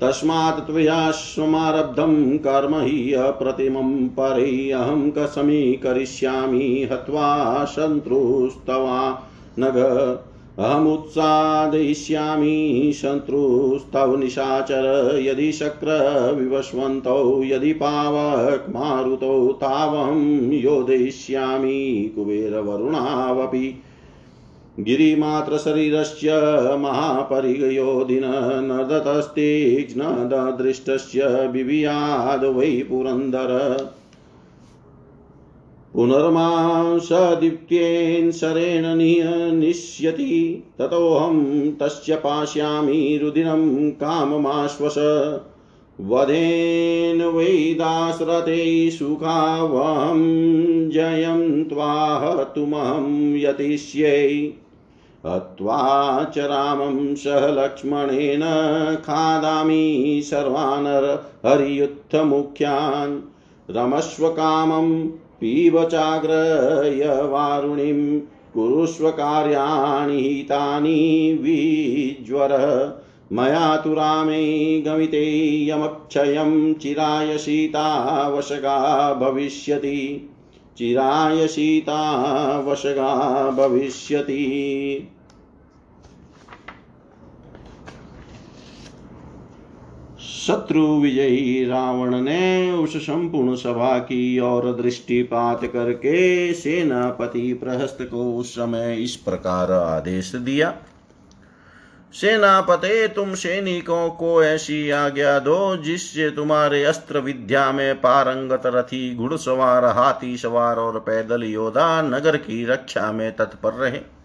तस्मात् 0.00 0.66
त्वया 0.66 1.10
कर्म 2.36 2.74
हि 2.74 3.12
अप्रतिमं 3.12 4.08
परै 4.08 4.70
अहं 4.70 5.10
कसमीकरिष्यामि 5.10 6.88
हत्वा 6.92 7.64
शत्रुस्तवा 7.64 9.28
नग 9.58 9.76
अहमुत्सादयिष्यामि 10.60 12.92
शत्रुस्तव 12.94 14.16
निशाचर 14.16 15.18
यदि 15.22 15.52
शक्रविवस्वन्तौ 15.52 17.44
यदि 17.44 17.72
पावकमारुतौ, 17.72 19.52
तावहं 19.52 20.52
योजयिष्यामि 20.52 22.12
कुबेरवरुणावपि। 22.16 23.82
गिरिमात्रशरीरस्य 24.80 26.30
महापरिगयोधिन 26.76 28.60
न 28.64 28.88
दतस्तीक्ष्णदृष्टस्य 28.90 31.50
बिभियाद 31.52 32.44
वै 32.44 32.86
पुरन्दर। 32.90 33.76
पुनर्मांसदीप्त्येन 35.94 38.30
शरेण 38.30 39.56
निश्यति 39.56 40.64
ततोऽहं 40.78 41.72
तस्य 41.72 42.16
पास्यामि 42.16 43.18
रुदिनं 43.22 43.90
काममाश्वस। 43.90 44.94
वधेन 46.00 47.22
वै 47.22 47.74
दासरथे 47.74 48.90
सुखावहं 48.90 50.90
जयं 50.90 51.64
त्वाहतुमहं 51.64 53.36
यतिष्यै। 53.36 54.52
हत्वा 55.26 56.26
च 56.34 56.38
रामं 56.38 57.14
सह 57.14 57.46
लक्ष्मणेन 57.46 58.40
खादामि 58.96 60.22
सर्वान् 60.24 61.46
हरियुत्थमुख्यान्। 61.46 63.20
रमस्वकामम् 63.76 65.08
पीब 65.40 65.88
चाग्रयवारुणीं 65.88 68.20
कुरुष्व 68.54 69.10
कार्याणि 69.10 70.16
हितानि 70.16 71.38
विज्वर। 71.42 72.50
मया 73.32 73.76
तु 73.76 73.92
रामे 73.92 74.80
गमिते 74.80 75.68
यमक्षयं 75.68 76.74
चिराय 76.74 77.38
सीतावशगा 77.38 79.14
भविष्यति। 79.14 80.30
चिराय 80.78 81.46
सीतावशगा 81.46 83.50
भविष्यति। 83.50 85.08
शत्रु 90.50 91.00
विजयी 91.00 91.64
रावण 91.64 92.20
ने 92.20 92.72
उस 92.72 92.96
संपूर्ण 92.96 93.54
सभा 93.54 93.98
की 93.98 94.40
ओर 94.40 94.82
दृष्टिपात 94.82 95.64
करके 95.64 96.54
सेनापति 96.54 97.52
प्रहस्त 97.54 97.98
को 98.02 98.36
उस 98.36 98.52
समय 98.52 98.96
इस 99.00 99.16
प्रकार 99.16 99.72
आदेश 99.72 100.34
दिया। 100.34 100.74
सेनापते, 102.12 103.08
तुम 103.08 103.34
सैनिकों 103.34 104.10
को 104.10 104.42
ऐसी 104.42 104.90
आज्ञा 104.90 105.38
दो, 105.38 105.76
जिससे 105.76 106.30
तुम्हारे 106.30 106.84
अस्त्र 106.84 107.18
विद्या 107.18 107.72
में 107.72 108.00
पारंगत 108.00 108.62
रथी, 108.66 109.16
घुड़सवार, 109.16 109.84
हाथी 109.84 110.36
सवार 110.36 110.76
और 110.76 111.00
पैदल 111.00 111.44
योद्धा 111.44 112.02
नगर 112.02 112.36
की 112.36 112.64
रक्षा 112.64 113.12
में 113.12 113.36
तत्पर 113.36 113.72
रहे। 113.72 114.19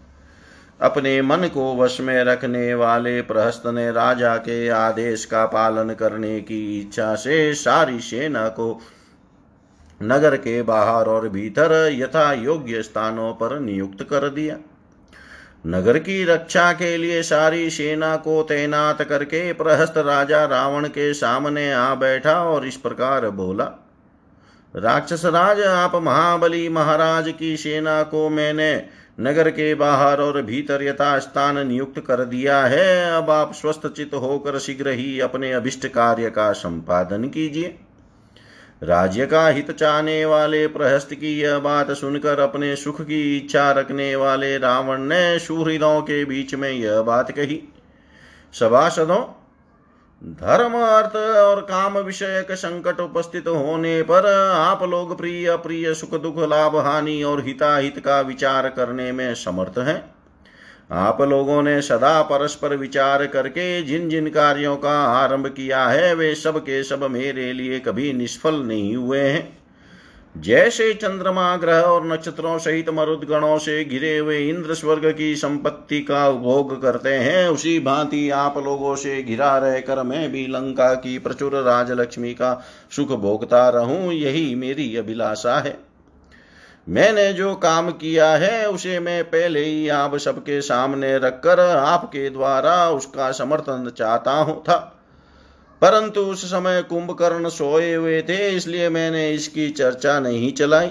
अपने 0.80 1.22
मन 1.22 1.48
को 1.54 1.74
वश 1.76 2.00
में 2.00 2.24
रखने 2.24 2.74
वाले 2.74 3.20
प्रहस्त 3.22 3.62
ने 3.66 3.90
राजा 3.92 4.36
के 4.36 4.68
आदेश 4.68 5.24
का 5.24 5.44
पालन 5.46 5.94
करने 5.94 6.40
की 6.40 6.80
इच्छा 6.80 7.14
से 7.14 7.54
सारी 7.54 8.00
सेना 8.00 8.48
को 8.48 8.80
नगर 10.00 10.36
के 10.36 10.62
बाहर 10.62 11.06
और 11.06 11.28
भीतर 11.28 11.72
यथा 11.92 12.32
योग्य 12.32 12.82
स्थानों 12.82 13.32
पर 13.32 13.58
नियुक्त 13.60 14.02
कर 14.02 14.28
दिया। 14.28 14.56
नगर 15.66 15.98
की 15.98 16.24
रक्षा 16.24 16.72
के 16.72 16.96
लिए 16.96 17.22
सारी 17.22 17.70
सेना 17.70 18.16
को 18.16 18.42
तैनात 18.42 19.02
करके 19.02 19.52
प्रहस्त 19.52 19.94
राजा 19.98 20.44
रावण 20.44 20.88
के 20.88 21.12
सामने 21.14 21.72
आ 21.72 21.94
बैठा 21.94 22.42
और 22.44 22.66
इस 22.66 22.76
प्रकार 22.76 23.28
बोला, 23.30 23.64
राक्षस 24.74 25.24
राज, 25.24 25.60
आप 25.60 25.94
महाबली 25.94 26.68
महाराज 26.68 27.34
की 27.38 27.56
सेना 27.56 28.02
को 28.02 28.28
मैंने 28.28 28.74
नगर 29.20 29.50
के 29.50 29.74
बाहर 29.74 30.20
और 30.20 30.42
भीतर 30.42 30.82
यथा 30.82 31.18
स्थान 31.18 31.66
नियुक्त 31.66 32.00
कर 32.00 32.24
दिया 32.24 32.60
है। 32.60 33.16
अब 33.16 33.30
आप 33.30 33.52
स्वस्थ 33.54 33.86
चित 33.86 34.14
होकर 34.14 34.58
शीघ्र 34.58 34.90
ही 34.90 35.20
अपने 35.20 35.52
अभिष्ट 35.52 35.86
कार्य 35.86 36.30
का 36.30 36.52
संपादन 36.52 37.28
कीजिए। 37.28 37.78
राज्य 38.82 39.26
का 39.26 39.48
हित 39.48 39.70
चाहने 39.70 40.24
वाले, 40.24 40.66
प्रहस्त 40.66 41.14
की 41.14 41.40
यह 41.40 41.58
बात 41.58 41.90
सुनकर 41.90 42.38
अपने 42.38 42.76
सुख 42.76 43.02
की 43.02 43.36
इच्छा 43.36 43.70
रखने 43.72 44.16
वाले 44.16 44.58
रावण 44.58 45.00
ने 45.00 45.38
सुहृदों 45.38 46.00
के 46.00 46.24
बीच 46.24 46.54
में 46.54 46.70
यह 46.70 47.02
बात 47.02 47.30
कही। 47.30 47.62
सभासदों 48.52 49.35
धर्म, 50.24 50.72
अर्थ 50.72 51.16
और 51.16 51.60
काम 51.60 51.98
विषयक 51.98 52.52
संकट 52.52 53.00
उपस्थित 53.00 53.48
होने 53.48 54.02
पर 54.02 54.26
आप 54.52 54.82
लोग 54.82 55.18
प्रिय 55.18 55.56
प्रिय 55.56 55.94
सुख, 55.94 56.20
दुख, 56.22 56.38
लाभ, 56.38 56.76
हानि 56.76 57.22
और 57.22 57.44
हिताहित 57.44 57.98
का 57.98 58.20
विचार 58.20 58.68
करने 58.68 59.12
में 59.12 59.34
समर्थ 59.34 59.78
हैं। 59.78 60.14
आप 60.90 61.22
लोगों 61.22 61.62
ने 61.62 61.82
सदा 61.82 62.22
परस्पर 62.22 62.76
विचार 62.76 63.26
करके 63.26 63.82
जिन 63.82 64.08
जिन 64.08 64.28
कार्यों 64.28 64.76
का 64.76 64.98
आरंभ 65.04 65.46
किया 65.46 65.86
है, 65.86 66.14
वे 66.14 66.34
सब 66.34 66.58
के 66.58 66.82
सब 66.84 67.04
मेरे 67.04 67.52
लिए 67.52 67.78
कभी 67.78 68.12
निष्फल 68.12 68.54
नहीं 68.54 68.96
हुए 68.96 69.20
हैं। 69.20 69.65
जैसे 70.40 70.94
चंद्रमा 70.94 71.56
ग्रह 71.56 71.80
और 71.80 72.06
नक्षत्रों 72.06 72.58
सहित 72.58 72.88
मरुदगणों 72.88 73.58
से 73.58 73.84
घिरे 73.84 74.18
हुए 74.18 74.38
इंद्र 74.48 74.74
स्वर्ग 74.74 75.12
की 75.12 75.36
संपत्ति 75.36 76.00
का 76.00 76.28
उपभोग 76.28 76.82
करते 76.82 77.08
हैं, 77.08 77.48
उसी 77.48 77.80
भांति 77.80 78.30
आप 78.30 78.58
लोगों 78.58 78.96
से 78.96 79.22
घिरा 79.22 79.58
रहकर 79.58 80.02
मैं 80.02 80.32
भी 80.32 80.46
लंका 80.46 80.94
की 80.94 81.18
प्रचुर 81.18 81.54
राजलक्ष्मी 81.54 82.34
का 82.34 82.64
सुख 82.90 83.08
भोगता 83.08 83.68
रहूँ, 83.68 84.12
यही 84.12 84.54
मेरी 84.54 84.96
अभिलाषा 84.96 85.58
है। 85.58 85.78
मैंने 86.88 87.32
जो 87.32 87.54
काम 87.54 87.90
किया 87.90 88.30
है, 88.30 88.68
उसे 88.68 89.00
मैं 89.00 89.24
पहले 89.24 89.64
ही 89.64 89.88
आप 89.88 90.16
सबके 90.16 90.60
सामने 90.60 91.18
रखकर 91.18 91.60
आपके 91.60 92.30
द्वारा 92.30 92.90
उसका 92.90 93.32
समर्थन 93.32 93.92
चाहता 93.96 94.32
हूँ, 94.32 94.62
था। 94.62 94.92
परंतु 95.82 96.20
उस 96.20 96.44
समय 96.44 96.82
कुंभकर्ण 96.82 97.48
सोए 97.48 97.94
हुए 97.94 98.22
थे, 98.22 98.48
इसलिए 98.48 98.88
मैंने 98.88 99.30
इसकी 99.32 99.70
चर्चा 99.70 100.20
नहीं 100.20 100.52
चलाई। 100.52 100.88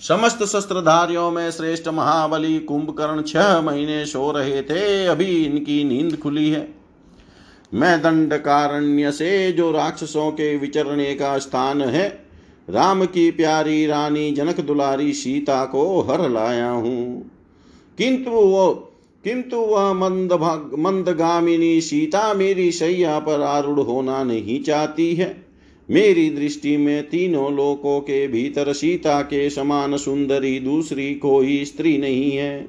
समस्त 0.00 0.44
शस्त्रधारियों 0.44 1.30
में 1.30 1.50
श्रेष्ठ 1.50 1.88
महाबली 1.88 2.58
कुंभकर्ण 2.58 3.22
छह 3.22 3.60
महीने 3.60 4.06
सो 4.06 4.30
रहे 4.30 4.62
थे, 4.62 5.06
अभी 5.06 5.44
इनकी 5.44 5.84
नींद 5.84 6.16
खुली 6.16 6.50
है। 6.50 6.68
मैं 7.74 8.02
दंडकारण्य 8.02 9.12
से 9.12 9.52
जो 9.52 9.72
राक्षसों 9.72 10.30
के 10.30 10.56
विचरने 10.56 11.14
का 11.14 11.38
स्थान 11.38 11.82
है, 11.82 12.08
राम 12.70 13.04
की 13.04 13.30
प्यारी 13.30 13.86
रानी 13.86 14.30
जनक 14.30 14.60
दुलारी 14.60 15.12
सीता 15.12 15.64
को 15.64 16.00
हर 16.00 16.30
लाया 16.30 16.68
हूँ। 16.68 17.30
किंतु 17.98 18.30
वो 18.30 18.89
किंतु 19.24 19.56
वह 19.56 19.92
मंद 19.92 20.32
मंदगामिनी 20.78 21.80
सीता 21.80 22.34
मेरी 22.34 22.72
सैया 22.72 23.18
पर 23.18 23.40
आरूढ़ 23.40 23.80
होना 23.80 24.24
नहीं 24.24 24.62
चाहती 24.62 25.14
है। 25.14 25.44
मेरी 25.90 26.30
दृष्टि 26.30 26.76
में 26.76 27.08
तीनों 27.08 27.56
लोकों 27.56 28.00
के 28.00 28.28
भीतर 28.28 28.72
सीता 28.72 29.22
के 29.22 29.50
समान 29.50 29.96
सुंदरी 29.96 30.60
दूसरी 30.60 31.14
कोई 31.14 31.64
स्त्री 31.64 31.98
नहीं 31.98 32.32
है। 32.32 32.68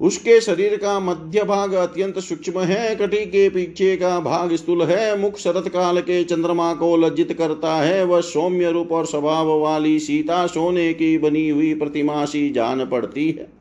उसके 0.00 0.40
शरीर 0.40 0.76
का 0.76 1.00
मध्य 1.00 1.42
भाग 1.42 1.72
अत्यंत 1.72 2.18
सूक्ष्म 2.18 2.60
है, 2.60 2.96
कटी 2.96 3.24
के 3.26 3.48
पीछे 3.48 3.96
का 3.96 4.20
भाग 4.20 4.54
स्थूल 4.54 4.82
है, 4.82 5.20
मुख 5.20 5.38
शरत 5.38 5.68
काल 5.68 6.00
के 6.00 6.24
चंद्रमा 6.24 6.74
को 6.74 6.96
लज्जित 6.96 7.32
करता 7.32 7.74
है, 7.74 8.04
वह 8.04 8.20
सौम्य 8.20 8.70
रूप 8.70 8.92
और 8.92 9.06
स्वभाव 9.06 9.58
वाली 9.58 9.98
सीता 9.98 10.46
सोने 10.46 10.94
की 10.94 11.18
बनी 11.18 11.48
हुई 11.48 11.74
प्रतिमा 11.74 12.24
सी 12.24 12.50
जान 12.50 12.86
पड़ती 12.86 13.30
है। 13.30 13.53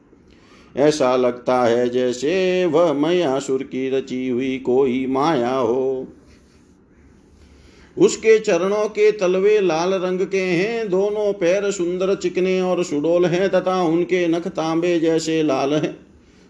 ऐसा 0.77 1.15
लगता 1.15 1.63
है 1.63 1.89
जैसे 1.89 2.65
वह 2.65 2.93
मयासुर 2.93 3.63
की 3.63 3.89
रची 3.89 4.27
हुई 4.27 4.57
कोई 4.57 5.05
माया 5.05 5.55
हो। 5.55 6.07
उसके 7.97 8.39
चरणों 8.39 8.89
के 8.89 9.12
तलवे 9.12 9.59
लाल 9.59 9.93
रंग 9.93 10.19
के 10.19 10.41
हैं, 10.41 10.89
दोनों 10.89 11.33
पैर 11.33 11.71
सुंदर 11.71 12.15
चिकने 12.15 12.62
और 12.62 12.83
सुडोल 12.83 13.25
हैं, 13.25 13.49
तथा 13.49 13.83
उनके 13.83 14.27
नख 14.27 14.47
तांबे 14.47 14.99
जैसे 14.99 15.43
लाल 15.43 15.73
हैं। 15.73 15.97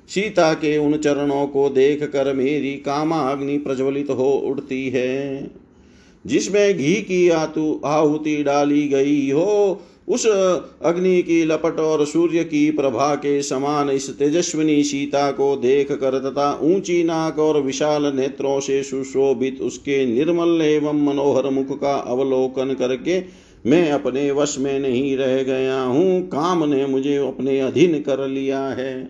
सीता 0.09 0.53
के 0.53 0.77
उन 0.77 0.97
चरणों 0.97 1.47
को 1.47 1.69
देख 1.69 2.03
कर 2.03 2.33
मेरी 2.33 2.73
कामा 2.73 3.19
अग्नि 3.19 3.57
प्रज्वलित 3.57 4.09
हो 4.09 4.31
उठती 4.31 4.89
है। 4.89 5.51
जिसमें 6.25 6.77
घी 6.77 6.93
की 6.93 7.29
आतु 7.29 7.81
आहुति 7.86 8.43
डाली 8.43 8.88
गई 8.88 9.31
हो 9.31 9.81
उस 10.08 10.26
अग्नि 10.82 11.22
की 11.22 11.46
लपट 11.46 11.80
और 11.80 12.06
सूर्य 12.06 12.44
की 12.44 12.72
प्रभा 12.72 13.16
के 13.16 13.42
समान 13.42 13.89
इस 13.89 14.10
तेजस्विनी 14.10 14.84
सीता 14.84 15.32
को 15.32 15.56
देख 15.56 15.92
कर 15.92 16.20
तथा 16.20 16.60
ऊँची 16.63 17.04
नाक 17.04 17.39
और 17.39 17.62
विशाल 17.62 18.06
नेत्रों 18.06 18.60
से 18.60 18.84
सुशोभित 18.84 19.62
उसके 19.62 20.06
निर्मल 20.06 20.62
एवं 20.62 21.06
मनोहर 21.06 21.50
मुख 21.50 21.82
का 21.82 21.96
अवलोकन 21.96 22.74
करके 22.74 23.24
मैं 23.66 23.92
अपने 23.92 24.32
वश 24.32 24.56
में 24.60 24.80
नहीं 24.80 25.18
रह 25.18 25.44
गया 25.44 25.82
हूँ। 25.82 26.28
काम 26.28 26.63
ने 26.70 26.86
मुझे 26.86 27.16
अपने 27.18 27.60
अधीन 27.60 28.02
कर 28.02 28.28
लिया 28.28 28.60
है। 28.60 29.10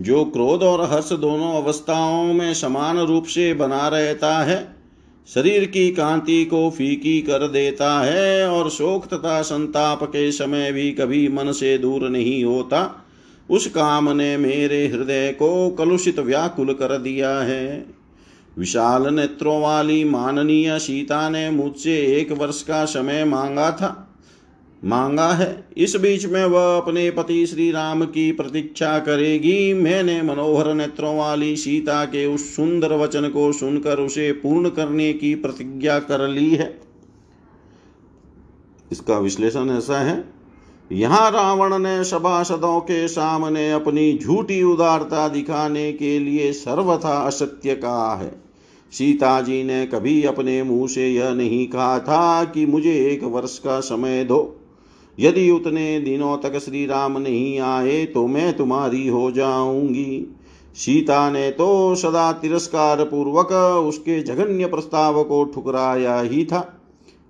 जो 0.00 0.24
क्रोध 0.24 0.62
और 0.62 0.80
हर्ष 0.90 1.12
दोनों 1.12 1.62
अवस्थाओं 1.62 2.32
में 2.32 2.54
समान 2.54 2.98
रूप 2.98 3.24
से 3.24 3.54
बना 3.54 3.88
रहता 3.88 4.38
है 4.42 4.81
शरीर 5.26 5.64
की 5.64 5.90
कांति 5.90 6.44
को 6.44 6.70
फीकी 6.70 7.20
कर 7.20 7.48
देता 7.48 8.00
है 8.00 8.48
और 8.48 8.70
शोक 8.70 9.06
तथा 9.06 9.42
संताप 9.42 10.02
के 10.02 10.32
समय 10.32 10.72
भी 10.72 10.92
कभी 10.92 11.28
मन 11.28 11.52
से 11.52 11.78
दूर 11.78 12.08
नहीं 12.08 12.44
होता। 12.44 13.04
उस 13.50 13.66
काम 13.66 14.10
ने 14.10 14.36
मेरे 14.36 14.86
हृदय 14.86 15.32
को 15.32 15.70
कलुषित 15.70 16.18
व्याकुल 16.18 16.74
कर 16.74 16.98
दिया 16.98 17.40
है। 17.40 17.86
विशाल 18.58 19.14
नेत्रों 19.14 19.62
वाली 19.62 20.04
माननीय 20.04 20.78
सीता 20.78 21.28
ने 21.28 21.50
मुझसे 21.50 21.96
एक 21.98 22.32
वर्ष 22.32 22.62
का 22.62 22.84
समय 22.84 23.24
मांगा 23.24 23.70
था। 23.70 24.11
मांगा 24.84 25.32
है। 25.32 25.64
इस 25.76 25.96
बीच 25.96 26.26
में 26.26 26.44
वह 26.44 26.76
अपने 26.76 27.10
पति 27.10 27.46
श्री 27.46 27.70
राम 27.70 28.04
की 28.04 28.32
प्रतीक्षा 28.32 28.98
करेगी। 28.98 29.74
मैंने 29.74 30.22
मनोहर 30.22 30.74
नेत्रों 30.74 31.16
वाली 31.16 31.56
सीता 31.56 32.04
के 32.04 32.26
उस 32.26 32.56
सुंदर 32.56 32.92
वचन 32.92 33.28
को 33.28 33.52
सुनकर 33.52 33.98
उसे 33.98 34.32
पूर्ण 34.32 34.68
करने 34.68 35.12
की 35.12 35.34
प्रतिज्ञा 35.34 35.98
कर 35.98 36.28
ली 36.28 36.50
है। 36.50 36.80
इसका 38.92 39.18
विश्लेषण 39.18 39.70
ऐसा 39.70 40.00
है। 40.00 40.24
यहाँ 40.92 41.30
रावण 41.30 41.78
ने 41.78 42.04
सभासदों 42.04 42.80
के 42.80 43.08
सामने 43.08 43.72
अपनी 43.72 44.18
झूठी 44.18 44.62
उदारता 44.62 45.28
दिखाने 45.28 45.92
के 45.92 46.18
लिए 46.18 46.52
सर्वथा 46.52 47.26
असत्य 47.26 47.74
कहा 47.74 48.14
है। 48.14 48.32
सीता 48.92 49.40
जी 49.40 49.62
ने 49.62 49.86
कभी 49.86 50.22
अपने 50.22 50.62
मुँह 50.62 50.88
से 50.88 51.08
यह 51.08 51.30
नहीं 51.30 51.66
कहा 51.66 51.98
था 51.98 52.44
कि 52.44 52.66
मुझे 52.66 53.06
एक 53.06 53.24
वर्ष 53.24 53.58
का 53.58 53.80
समय 53.80 54.24
दो। 54.24 54.58
यदि 55.18 55.50
उतने 55.50 56.00
दिनों 56.00 56.36
तक 56.38 56.58
श्री 56.58 56.84
राम 56.86 57.18
नहीं 57.18 57.58
आए 57.60 58.04
तो 58.04 58.26
मैं 58.26 58.52
तुम्हारी 58.56 59.06
हो 59.08 59.30
जाऊँगी। 59.30 60.36
सीता 60.74 61.30
ने 61.30 61.50
तो 61.50 61.94
सदा 61.94 62.30
तिरस्कार 62.32 63.04
पूर्वक 63.04 63.52
उसके 63.88 64.20
जघन्य 64.20 64.66
प्रस्ताव 64.66 65.22
को 65.24 65.44
ठुकराया 65.44 66.20
ही 66.20 66.44
था। 66.44 66.78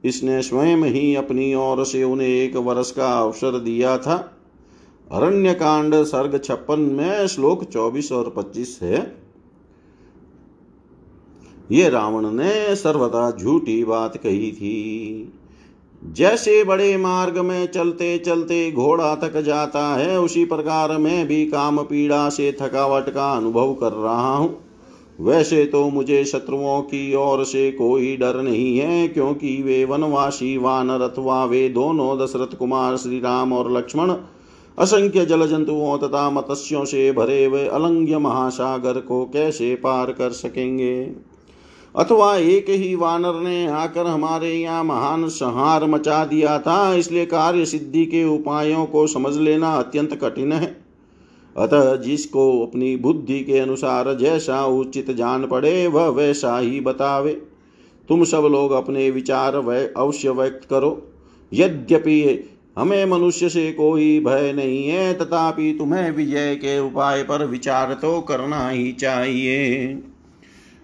इसने 0.05 0.43
स्वयं 0.43 0.85
ही 0.85 1.15
अपनी 1.15 1.55
ओर 1.55 1.85
से 1.85 2.05
उन्हें 2.05 2.29
एक 2.29 2.57
वर्ष 2.57 2.91
का 2.91 3.13
अवसर 3.19 3.59
दिया 3.59 3.97
था। 3.99 4.17
अरण्य 5.13 5.55
कांड 5.55 5.95
सर्ग 6.05 6.41
छप्पन 6.45 6.81
में 6.81 7.27
श्लोक 7.27 7.65
चौबीस 7.65 8.13
और 8.13 8.33
पच्चीस 8.37 8.79
है। 8.83 9.01
ये 11.73 11.89
रावण 11.89 12.31
ने 12.31 12.77
सर्वदा 12.77 13.31
झूठी 13.31 13.83
बात 13.85 14.17
कही 14.17 14.51
थी। 14.53 15.33
जैसे 16.03 16.63
बड़े 16.65 16.97
मार्ग 16.97 17.39
में 17.39 17.67
चलते 17.67 18.17
चलते 18.19 18.71
घोड़ा 18.73 19.15
थक 19.17 19.37
जाता 19.37 19.85
है, 19.97 20.19
उसी 20.21 20.45
प्रकार 20.45 20.97
मैं 20.99 21.27
भी 21.29 21.45
काम 21.47 21.83
पीड़ा 21.83 22.29
से 22.29 22.51
थकावट 22.61 23.11
का 23.11 23.31
अनुभव 23.33 23.75
कर 23.75 23.93
रहा 23.93 24.37
हूँ। 24.37 24.59
वैसे 25.21 25.65
तो 25.65 25.89
मुझे 25.91 26.25
शत्रुओं 26.25 26.81
की 26.83 27.15
ओर 27.15 27.45
से 27.45 27.71
कोई 27.73 28.17
डर 28.17 28.41
नहीं 28.43 28.79
है, 28.79 29.09
क्योंकि 29.09 29.63
वे 29.63 29.85
वनवासी 29.85 30.57
वानर 30.57 31.01
अथवा 31.01 31.45
वे 31.45 31.69
दोनों 31.69 32.19
दशरथ 32.19 32.57
कुमार 32.59 32.97
श्री 32.97 33.21
राम 33.21 33.53
और 33.53 33.73
लक्ष्मण 33.73 34.15
असंख्य 34.79 35.25
जल 35.27 35.47
जंतुओं 35.47 35.97
तथा 35.99 36.29
मत्स्यों 36.31 36.85
से 36.85 37.11
भरे 37.13 37.45
हुए 37.45 37.67
अलंग्य 37.67 38.19
महासागर 38.19 39.01
को 39.01 39.25
कैसे 39.25 39.75
पार 39.75 40.13
कर 40.13 40.31
सकेंगे? 40.31 41.05
अथवा 41.95 42.37
एक 42.37 42.67
ही 42.69 42.95
वानर 42.95 43.41
ने 43.41 43.67
आकर 43.67 44.07
हमारे 44.07 44.53
यहाँ 44.53 44.85
महान 44.85 45.29
संहार 45.29 45.85
मचा 45.87 46.25
दिया 46.25 46.59
था, 46.59 46.95
इसलिए 46.95 47.27
कार्य 47.27 47.65
सिद्धि 47.65 48.05
के 48.07 48.25
उपायों 48.25 48.85
को 48.87 49.07
समझ 49.07 49.37
लेना 49.37 49.75
अत्यंत 49.75 50.15
कठिन 50.15 50.53
है। 50.53 50.77
अतः 51.57 51.95
जिसको 51.97 52.63
अपनी 52.63 52.95
बुद्धि 52.97 53.41
के 53.41 53.59
अनुसार 53.59 54.15
जैसा 54.15 54.65
उचित 54.67 55.11
जान 55.11 55.47
पड़े, 55.47 55.87
वह 55.87 56.09
वैसा 56.09 56.59
ही 56.59 56.81
बतावे। 56.81 57.33
तुम 58.09 58.25
सब 58.25 58.49
लोग 58.53 58.73
अपने 58.73 59.11
विचार 59.11 59.57
अवश्य 59.97 60.31
व्यक्त 60.31 60.65
करो। 60.65 61.03
यद्यपि 61.53 62.49
हमें 62.79 63.05
मनुष्य 63.07 63.49
से 63.49 63.71
कोई 63.73 64.21
भय 64.21 64.53
नहीं 64.53 64.87
है, 64.89 65.13
तथापि 65.15 65.75
तुम्हें 65.79 66.11
विजय 66.11 66.55
के 66.55 66.79
उपाय 66.79 67.23
पर 67.23 67.45
विचार 67.47 67.93
तो 67.95 68.21
करना 68.21 68.69
ही 68.69 68.93
चाहिए। 68.93 70.03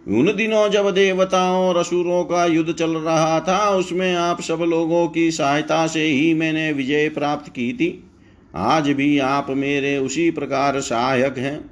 उन 0.09 0.33
दिनों 0.37 0.69
जब 0.69 0.91
देवताओं 0.91 1.69
और 1.69 1.77
असुरों 1.77 2.25
का 2.25 2.47
युद्ध 2.47 2.73
चल 2.73 2.91
रहा 2.91 3.41
था। 3.41 3.71
उसमें 3.71 4.15
आप 4.15 4.41
सब 4.41 4.59
लोगों 4.61 5.09
की 5.09 5.31
सहायता 5.31 5.87
से 5.87 6.03
ही 6.03 6.35
मैंने 6.35 6.73
विजय 6.73 7.09
प्राप्त 7.09 7.49
की 7.49 7.73
थी। 7.73 8.05
आज 8.55 8.89
भी 8.89 9.19
आप 9.19 9.47
मेरे 9.51 9.97
उसी 9.97 10.31
प्रकार 10.31 10.81
सहायक 10.81 11.39
हैं। 11.39 11.71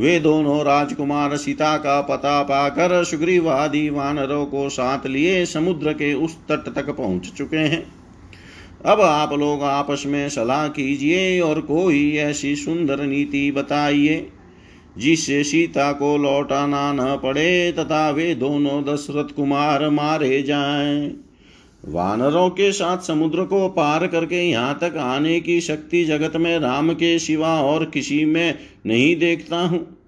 वे 0.00 0.20
दोनों 0.20 0.64
राजकुमार 0.64 1.36
सीता 1.36 1.76
का 1.76 2.00
पता 2.00 2.42
पाकर 2.42 3.04
सुग्रीवादी 3.04 3.90
वानरों 3.90 4.46
को 4.46 4.68
साथ 4.68 5.06
लिए 5.06 5.46
समुद्र 5.46 5.92
के 5.92 6.14
उस 6.14 6.36
तट 6.36 6.74
तक 6.74 6.90
पहुँच 6.90 7.32
चुके 7.38 7.56
हैं। 7.56 7.86
अब 8.86 9.00
आप 9.00 9.32
लोग 9.32 9.62
आपस 9.62 10.02
में 10.06 10.28
सलाह 10.28 10.68
कीजिए 10.68 11.40
और 11.40 11.60
कोई 11.60 12.16
ऐसी 12.16 12.56
सुंदर 12.56 13.02
नीति 13.02 13.50
बताइए। 13.50 14.28
जिससे 14.98 15.44
सीता 15.44 15.92
को 15.92 16.16
लौटाना 16.16 16.92
न 16.92 17.18
पड़े, 17.22 17.72
तथा 17.72 18.10
वे 18.10 18.34
दोनों 18.34 18.84
दशरथ 18.84 19.34
कुमार 19.34 19.90
मारे 19.90 20.42
जाएँ। 20.42 21.12
वानरों 21.88 22.50
के 22.50 22.72
साथ 22.72 22.98
समुद्र 22.98 23.44
को 23.44 23.68
पार 23.68 24.06
करके 24.06 24.48
यहाँ 24.50 24.78
तक 24.80 24.96
आने 24.96 25.40
की 25.40 25.60
शक्ति 25.60 26.04
जगत 26.04 26.36
में 26.36 26.58
राम 26.58 26.92
के 26.92 27.18
सिवा 27.18 27.62
और 27.62 27.84
किसी 27.84 28.24
में 28.24 28.58
नहीं 28.86 29.16
देखता 29.16 29.56
हूँ। 29.56 29.98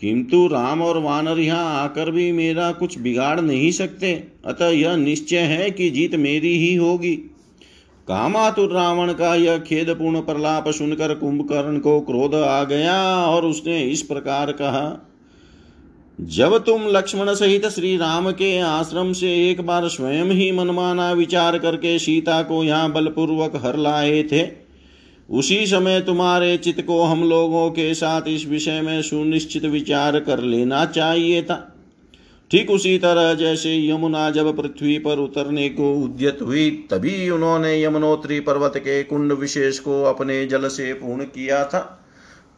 किंतु 0.00 0.46
राम 0.46 0.82
और 0.82 0.98
वानर 0.98 1.38
यहाँ 1.38 1.82
आकर 1.82 2.10
भी 2.10 2.32
मेरा 2.32 2.72
कुछ 2.72 2.98
बिगाड़ 2.98 3.40
नहीं 3.40 3.70
सकते। 3.70 4.24
अतः 4.44 4.68
यह 4.68 4.96
निश्चय 4.96 5.38
है 5.38 5.70
कि 5.70 5.90
जीत 5.90 6.14
मेरी 6.14 6.58
ही 6.58 6.74
होगी। 6.74 7.33
कामातुर 8.08 8.72
रावण 8.72 9.12
का 9.12 9.34
यह 9.34 9.58
खेदपूर्ण 9.58 10.20
प्रलाप 10.20 10.68
सुनकर 10.68 11.14
कुंभकर्ण 11.14 11.78
को 11.78 12.00
क्रोध 12.00 12.34
आ 12.34 12.62
गया 12.64 12.96
और 13.26 13.44
उसने 13.44 13.80
इस 13.82 14.02
प्रकार 14.02 14.52
कहा, 14.52 15.10
जब 16.18 16.56
तुम 16.58 16.86
लक्ष्मण 16.88 17.32
सहित 17.34 17.66
श्री 17.66 17.96
राम 17.96 18.30
के 18.30 18.58
आश्रम 18.58 19.12
से 19.12 19.32
एक 19.50 19.60
बार 19.60 19.88
स्वयं 19.88 20.30
ही 20.30 20.50
मनमाना 20.52 21.10
विचार 21.12 21.58
करके 21.58 21.98
सीता 21.98 22.42
को 22.42 22.62
यहाँ 22.64 22.92
बलपूर्वक 22.92 23.56
हर 23.56 23.76
लाए 23.76 24.22
थे, 24.22 24.46
उसी 25.28 25.66
समय 25.66 26.00
तुम्हारे 26.00 26.56
चित्त 26.56 26.80
को 26.82 27.02
हम 27.02 27.24
लोगों 27.24 27.68
के 27.70 27.92
साथ 27.94 28.28
इस 28.28 28.46
विषय 28.46 28.80
में 28.80 29.00
सुनिश्चित 29.02 29.64
विचार 29.64 30.20
कर 30.20 30.40
लेना 30.40 30.84
चाहिए 30.84 31.42
था। 31.42 31.73
ठीक 32.54 32.70
उसी 32.70 32.98
तरह 32.98 33.34
जैसे 33.34 33.90
यमुना 33.90 34.30
जब 34.30 34.56
पृथ्वी 34.56 34.98
पर 34.98 35.18
उतरने 35.18 35.68
को 35.68 35.94
उद्यत 35.94 36.38
हुई, 36.42 36.88
तभी 36.90 37.30
उन्होंने 37.30 37.84
यमुनोत्री 37.84 38.40
पर्वत 38.40 38.72
के 38.76 39.02
कुंड 39.02 39.32
विशेष 39.32 39.78
को 39.78 40.02
अपने 40.02 40.46
जल 40.46 40.68
से 40.68 40.92
पूर्ण 40.92 41.24
किया 41.24 41.64
था। 41.64 42.08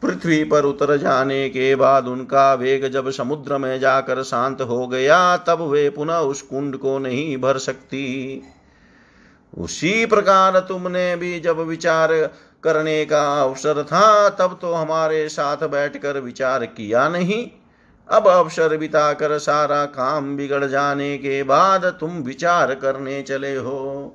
पृथ्वी 0.01 0.43
पर 0.43 0.63
उतर 0.63 0.97
जाने 0.97 1.49
के 1.49 1.75
बाद 1.75 2.07
उनका 2.07 2.53
वेग 2.53 2.87
जब 2.87 3.09
समुद्र 3.09 3.57
में 3.57 3.79
जाकर 3.79 4.23
शांत 4.23 4.61
हो 4.61 4.87
गया, 4.87 5.37
तब 5.37 5.61
वे 5.61 5.89
पुनः 5.89 6.17
उस 6.17 6.41
कुंड 6.41 6.77
को 6.77 6.99
नहीं 6.99 7.37
भर 7.37 7.57
सकती। 7.57 8.41
उसी 9.57 10.05
प्रकार 10.05 10.59
तुमने 10.59 11.15
भी 11.15 11.39
जब 11.39 11.59
विचार 11.59 12.13
करने 12.63 13.05
का 13.05 13.41
अवसर 13.43 13.83
था, 13.83 14.29
तब 14.29 14.59
तो 14.61 14.73
हमारे 14.73 15.29
साथ 15.29 15.57
बैठकर 15.57 16.19
विचार 16.19 16.65
किया 16.65 17.09
नहीं। 17.09 17.47
अब 18.09 18.27
अवसर 18.27 18.77
बिताकर 18.77 19.37
सारा 19.37 19.85
काम 19.85 20.37
बिगड़ 20.37 20.65
जाने 20.65 21.17
के 21.17 21.43
बाद 21.43 21.85
तुम 21.85 22.11
विचार 22.11 22.73
करने 22.75 23.21
चले 23.21 23.55
हो। 23.55 24.13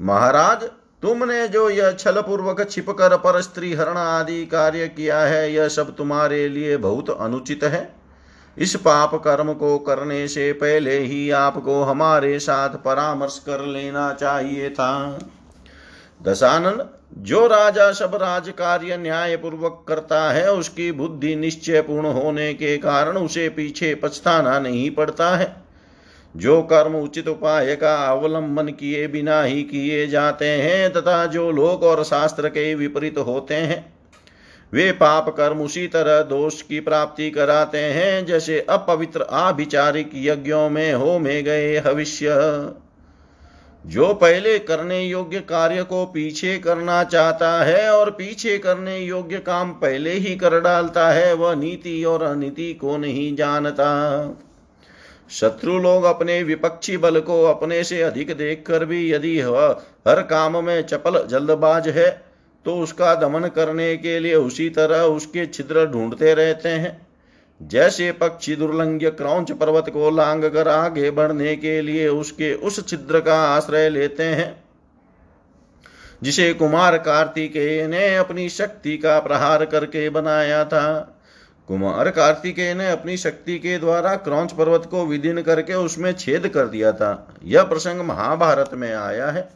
महाराज, 0.00 0.64
तुमने 1.02 1.48
जो 1.48 1.70
यह 1.70 1.92
छल 1.92 2.20
पूर्वक 2.20 2.70
छिप 2.70 2.90
कर 2.90 3.16
पर 3.16 3.40
स्त्री 3.40 3.74
हरण 3.74 3.96
आदि 3.96 4.46
कार्य 4.46 4.88
किया 4.88 5.20
है, 5.20 5.52
यह 5.52 5.68
सब 5.68 5.96
तुम्हारे 5.96 6.48
लिए 6.48 6.76
बहुत 6.76 7.10
अनुचित 7.10 7.64
है। 7.64 7.94
इस 8.58 8.76
पाप 8.76 9.14
कर्म 9.14 9.52
को 9.52 9.78
करने 9.78 10.28
से 10.28 10.52
पहले 10.52 10.98
ही 10.98 11.30
आपको 11.30 11.82
हमारे 11.82 12.38
साथ 12.38 12.68
परामर्श 12.68 13.38
कर 13.46 13.60
लेना 13.60 14.12
चाहिए 14.12 14.70
था। 14.70 15.18
दशानन 16.22 16.88
जो 17.18 17.46
राजा 17.46 17.92
सब 17.92 18.14
राज 18.14 18.48
कार्य 18.48 18.96
न्याय 18.96 19.36
पूर्वक 19.36 19.84
करता 19.88 20.30
है, 20.30 20.52
उसकी 20.52 20.92
बुद्धि 20.92 21.36
निश्चय 21.36 21.80
पूर्ण 21.80 22.06
होने 22.06 22.54
के 22.54 22.78
कारण 22.78 23.16
उसे 23.16 23.48
पीछे 23.48 23.94
पछताना 23.94 24.58
नहीं 24.58 24.90
पड़ता 24.90 25.36
है। 25.36 25.56
जो 26.36 26.62
कर्म 26.62 26.94
उचित 26.94 27.28
उपाय 27.28 27.76
का 27.76 27.94
अवलंबन 27.94 28.68
किए 28.68 29.06
बिना 29.06 29.42
ही 29.42 29.62
किए 29.62 30.06
जाते 30.06 30.48
हैं, 30.48 30.92
तथा 30.92 31.26
जो 31.26 31.50
लोक 31.50 31.82
और 31.82 32.04
शास्त्र 32.04 32.48
के 32.48 32.74
विपरीत 32.74 33.18
होते 33.18 33.54
हैं, 33.54 33.92
वे 34.72 34.92
पाप 34.92 35.28
कर्म 35.28 35.58
उसी 35.58 35.86
तरह 35.86 36.22
दोष 36.22 36.62
की 36.62 36.80
प्राप्ति 36.80 37.30
कराते 37.30 37.78
हैं, 37.78 38.26
जैसे 38.26 38.66
अपवित्र 38.70 39.22
आभिचारिक 39.22 40.10
यज्ञों 40.14 40.70
में 40.70 40.94
हो 40.94 41.18
में 41.18 41.44
गए 41.44 41.80
भविष्य 41.80 42.28
जो 43.84 44.12
पहले 44.14 44.58
करने 44.58 45.00
योग्य 45.02 45.40
कार्य 45.40 45.82
को 45.82 46.04
पीछे 46.06 46.56
करना 46.58 47.02
चाहता 47.04 47.50
है 47.64 47.90
और 47.90 48.10
पीछे 48.10 48.56
करने 48.58 48.98
योग्य 48.98 49.38
काम 49.38 49.72
पहले 49.74 50.12
ही 50.12 50.34
कर 50.36 50.58
डालता 50.60 51.08
है, 51.10 51.32
वह 51.34 51.54
नीति 51.54 52.02
और 52.04 52.22
अनीति 52.22 52.72
को 52.74 52.96
नहीं 52.96 53.34
जानता। 53.36 53.88
शत्रु 55.30 55.78
लोग 55.78 56.04
अपने 56.04 56.42
विपक्षी 56.42 56.96
बल 56.96 57.20
को 57.20 57.42
अपने 57.44 57.82
से 57.84 58.00
अधिक 58.02 58.36
देखकर 58.36 58.84
भी 58.84 59.12
यदि 59.12 59.38
हर 59.40 60.22
काम 60.30 60.64
में 60.64 60.82
चपल 60.82 61.24
जल्दबाज 61.26 61.88
है 61.88 62.10
तो 62.66 62.76
उसका 62.76 63.14
दमन 63.14 63.46
करने 63.48 63.96
के 63.96 64.18
लिए 64.18 64.34
उसी 64.36 64.68
तरह 64.70 65.02
उसके 65.10 65.46
छिद्र 65.46 65.86
ढूंढते 65.86 66.34
रहते 66.34 66.68
हैं। 66.68 67.09
जैसे 67.60 68.10
पक्षी 68.12 68.56
दुर्लंघ्य 68.56 69.10
क्रौच 69.10 69.52
पर्वत 69.52 69.88
को 69.88 70.10
लांग 70.10 70.44
कर 70.44 70.68
आगे 70.68 71.10
बढ़ने 71.10 71.54
के 71.56 71.80
लिए 71.82 72.08
उसके 72.08 72.52
उस 72.54 72.86
छिद्र 72.88 73.20
का 73.20 73.34
आश्रय 73.46 73.88
लेते 73.88 74.24
हैं, 74.24 74.64
जिसे 76.22 76.52
कुमार 76.54 76.96
कार्तिकेय 76.98 77.86
ने 77.86 78.16
अपनी 78.16 78.48
शक्ति 78.48 78.96
का 78.98 79.18
प्रहार 79.20 79.64
करके 79.64 80.08
बनाया 80.10 80.64
था। 80.64 81.16
कुमार 81.68 82.10
कार्तिकेय 82.10 82.74
ने 82.74 82.90
अपनी 82.90 83.16
शक्ति 83.16 83.58
के 83.58 83.78
द्वारा 83.78 84.14
क्रौच 84.16 84.52
पर्वत 84.52 84.86
को 84.90 85.04
विदीन 85.06 85.42
करके 85.42 85.74
उसमें 85.74 86.12
छेद 86.12 86.48
कर 86.48 86.66
दिया 86.66 86.92
था। 86.92 87.36
यह 87.44 87.62
प्रसंग 87.62 88.00
महाभारत 88.00 88.70
में 88.74 88.92
आया 88.94 89.30
है। 89.30 89.48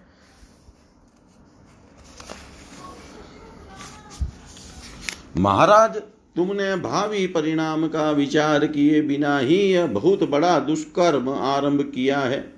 महाराज 5.36 6.02
तुमने 6.36 6.76
भावी 6.76 7.26
परिणाम 7.26 7.88
का 7.88 8.10
विचार 8.10 8.66
किए 8.66 9.02
बिना 9.02 9.38
ही 9.38 9.56
यह 9.56 9.86
बहुत 9.86 10.30
बड़ा 10.30 10.58
दुष्कर्म 10.58 11.28
आरंभ 11.28 11.92
किया 11.94 12.18
है। 12.18 12.54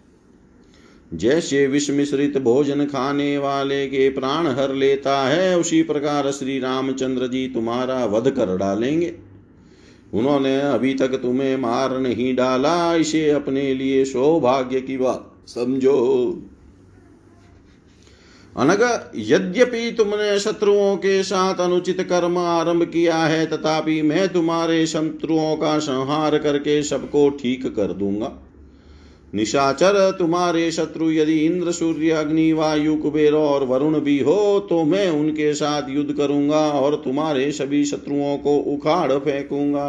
जैसे 1.14 1.66
विष 1.66 1.90
मिश्रित 1.90 2.38
भोजन 2.38 2.84
खाने 2.84 3.38
वाले 3.38 3.86
के 3.86 4.08
प्राण 4.10 4.46
हर 4.46 4.74
लेता 4.74 5.28
है, 5.28 5.58
उसी 5.58 5.82
प्रकार 5.82 6.30
श्री 6.30 6.58
रामचंद्र 6.58 7.26
जी 7.26 7.48
तुम्हारा 7.48 8.04
वध 8.04 8.30
कर 8.30 8.56
डालेंगे। 8.56 9.14
उन्होंने 10.14 10.60
अभी 10.60 10.94
तक 10.94 11.08
तुम्हें 11.08 11.56
मार 11.56 11.98
नहीं 11.98 12.36
डाला, 12.36 12.94
इसे 12.94 13.30
अपने 13.30 13.74
लिए 13.74 14.04
सौभाग्य 14.04 14.80
की 14.80 14.96
बात 14.96 15.32
समझो। 15.46 16.28
अनग 18.56 18.82
यद्यपि 19.20 19.90
तुमने 19.92 20.38
शत्रुओं 20.38 20.96
के 20.96 21.22
साथ 21.22 21.60
अनुचित 21.60 22.00
कर्म 22.02 22.38
आरंभ 22.38 22.84
किया 22.84 23.16
है, 23.16 23.44
तथापि 23.46 24.00
मैं 24.02 24.28
तुम्हारे 24.28 24.86
शत्रुओं 24.86 25.56
का 25.56 25.78
संहार 25.78 26.38
करके 26.38 26.82
सबको 26.82 27.28
ठीक 27.30 27.66
कर 27.66 27.92
दूँगा। 27.92 28.32
निशाचर 29.32 30.10
तुम्हारे 30.10 30.70
शत्रु 30.72 31.10
यदि 31.10 31.38
इंद्र, 31.40 31.72
सूर्य, 31.72 32.10
अग्नि, 32.10 32.52
वायु, 32.52 32.96
कुबेर 32.96 33.34
और 33.34 33.64
वरुण 33.64 34.00
भी 34.00 34.18
हो 34.18 34.66
तो 34.70 34.82
मैं 34.84 35.08
उनके 35.10 35.52
साथ 35.54 35.90
युद्ध 35.90 36.12
करूँगा 36.12 36.68
और 36.70 36.96
तुम्हारे 37.04 37.50
सभी 37.52 37.84
शत्रुओं 37.84 38.36
को 38.38 38.56
उखाड़ 38.74 39.12
फेंकूँगा। 39.12 39.88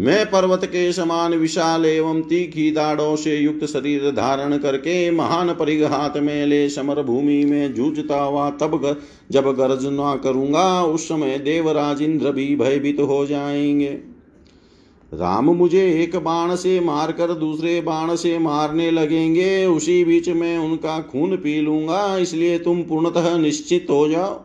मैं 0.00 0.24
पर्वत 0.26 0.64
के 0.64 0.92
समान 0.92 1.34
विशाल 1.34 1.84
एवं 1.86 2.20
तीखी 2.22 2.70
दाढ़ों 2.70 3.16
से 3.16 3.36
युक्त 3.36 3.64
शरीर 3.64 4.10
धारण 4.10 4.58
करके 4.58 5.10
महान 5.10 5.52
परिघात 5.54 6.16
में 6.16 6.46
ले 6.46 6.68
समर 6.68 7.02
भूमि 7.02 7.44
में 7.44 7.74
जूझता 7.74 8.20
हुआ 8.20 8.50
तब 8.50 8.80
गर, 8.82 8.96
जब 9.30 9.52
गर्जना 9.52 10.14
करूँगा 10.16 10.84
उस 10.84 11.04
समय 11.04 11.38
देवराज 11.38 12.02
इंद्र 12.02 12.32
भी 12.32 12.56
भयभीत 12.56 13.00
हो 13.00 13.26
जाएँगे। 13.26 13.90
राम 15.12 15.50
मुझे 15.50 16.02
एक 16.02 16.16
बाण 16.16 16.56
से 16.56 16.80
मारकर 16.80 17.34
दूसरे 17.34 17.80
बाण 17.80 18.14
से 18.16 18.38
मारने 18.38 18.90
लगेंगे 18.90 19.66
उसी 19.66 20.04
बीच 20.04 20.28
में 20.28 20.58
उनका 20.58 21.00
खून 21.02 21.36
पी 21.36 21.60
लूँगा 21.60 22.16
इसलिए 22.18 22.58
तुम 22.58 22.82
पूर्णतः 22.82 23.36
निश्चित 23.38 23.86
हो 23.90 24.08
जाओ। 24.08 24.44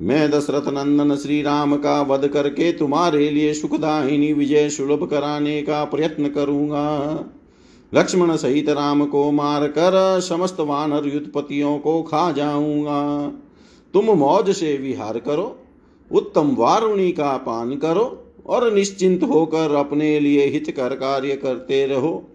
मैं 0.00 0.30
दशरथ 0.30 0.68
नंदन 0.68 1.14
श्री 1.16 1.40
राम 1.42 1.76
का 1.76 2.00
वध 2.02 2.26
करके 2.28 2.70
तुम्हारे 2.72 3.30
लिए 3.30 3.54
सुखदायिनी 3.54 4.32
विजय 4.32 4.68
सुलभ 4.70 5.06
कराने 5.08 5.60
का 5.62 5.84
प्रयत्न 5.84 6.28
करूँगा। 6.28 7.24
लक्ष्मण 7.92 8.36
सहित 8.36 8.68
राम 8.68 9.04
को 9.06 9.30
मार 9.30 9.66
कर 9.68 10.20
समस्त 10.20 10.60
वानर 10.60 11.06
युद्धपतियों 11.06 11.78
को 11.78 12.02
खा 12.02 12.30
जाऊँगा। 12.32 13.28
तुम 13.94 14.10
मौज 14.10 14.50
से 14.50 14.76
विहार 14.76 15.18
करो, 15.18 15.56
उत्तम 16.10 16.54
वारुणी 16.54 17.10
का 17.12 17.36
पान 17.36 17.76
करो 17.76 18.24
और 18.46 18.72
निश्चिंत 18.72 19.22
होकर 19.22 19.74
अपने 19.74 20.18
लिए 20.20 20.46
हित 20.46 20.70
कर 20.70 20.94
कार्य 20.94 21.36
करते 21.36 21.86
रहो। 21.86 22.30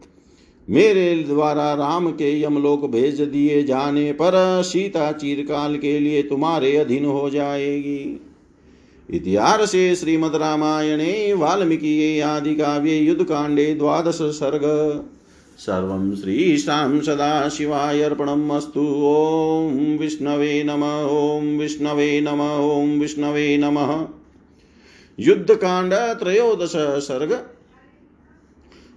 मेरे 0.69 1.15
द्वारा 1.15 1.73
राम 1.73 2.11
के 2.11 2.41
यमलोक 2.41 2.85
भेज 2.85 3.21
दिए 3.21 3.63
जाने 3.63 4.11
पर 4.11 4.61
सीता 4.65 5.11
चीरकाल 5.11 5.77
के 5.77 5.99
लिए 5.99 6.23
तुम्हारे 6.23 6.77
अधीन 6.77 7.05
हो 7.05 7.29
जाएगी। 7.29 8.21
इतिहासे 9.09 9.95
श्रीमद् 9.95 10.35
रामायणे, 10.35 11.33
वाल्मीकि 11.33 12.19
आदि 12.19 12.55
काव्ये 12.55 12.99
युद्ध 12.99 13.23
कांडे 13.23 13.73
द्वादश 13.73 14.19
सर्ग। 14.21 14.61
सर्वं 15.57 16.15
श्रीशां 16.15 17.01
सदाशिवाय 17.01 18.01
अर्पणमस्तु 18.01 18.79
ॐ 18.79 19.97
विष्णवे 19.97 20.63
नम, 20.63 20.83
ॐ 21.09 21.57
विष्णवे 21.57 22.21
नम, 22.21 22.41
ॐ 22.71 22.99
विष्णवे 22.99 23.57
नमः। 23.57 24.05
युद्धकांड 25.19 25.93
त्रयोदश 25.93 26.73
सर्ग। 26.75 27.52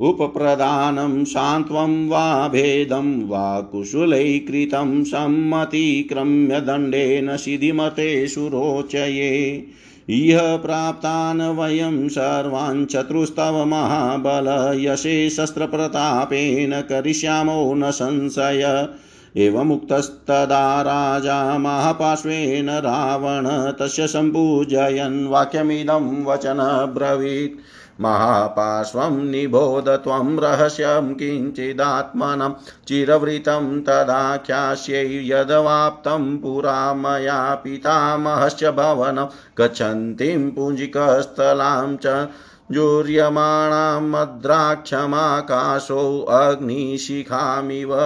उपप्रदानं 0.00 1.24
सान्त्वं 1.24 2.08
वा 2.08 2.48
भेदं 2.48 3.28
वा 3.28 3.60
कुशलैकृतं 3.60 5.04
सम्मतिक्रम्य 5.04 6.60
दण्डेन 6.60 7.36
सिधिमतेषु 7.36 8.40
रोचये। 8.40 9.66
इह 10.10 10.56
प्राप्तान् 10.56 11.40
वयं 11.40 12.08
सर्वान् 12.08 12.86
चतुस्तव 12.86 13.64
महाबल, 13.64 14.78
यशे 14.80 15.30
शस्त्रप्रतापेन 15.30 16.80
करिष्यामो 16.80 17.74
न 17.74 17.90
संशय। 17.90 18.88
एवमुक्तस्तदा 19.36 20.82
राजा 20.82 21.58
महापार्श्वेन 21.58 22.70
रावण 22.70 23.72
तस्य 23.72 24.06
सम्पूजयन्, 24.06 25.26
वाक्यमिदं 25.26 26.24
वचनब्रवीत् 26.24 27.58
महापार्श्वं 28.00 29.10
निबोध 29.10 29.88
त्वं 29.88 30.38
रहस्यं 30.38 31.14
किञ्चिदात्मनं, 31.14 32.54
चिरवृतं 32.88 33.80
तदाख्यास्यै 33.80 35.26
यदवाप्तं 35.26 36.38
पुरा 36.38 36.94
मया 36.94 37.54
पितामहस्य 37.54 38.70
भवनं, 38.70 39.26
गच्छन्तीं 39.58 40.50
पुञ्जिकस्थलां 40.50 41.96
च 41.96 42.28
जुर्यमाणां 42.72 44.02
मद्राक्षमाकाशो 44.02 46.22
अग्निशिखामिव 46.22 47.96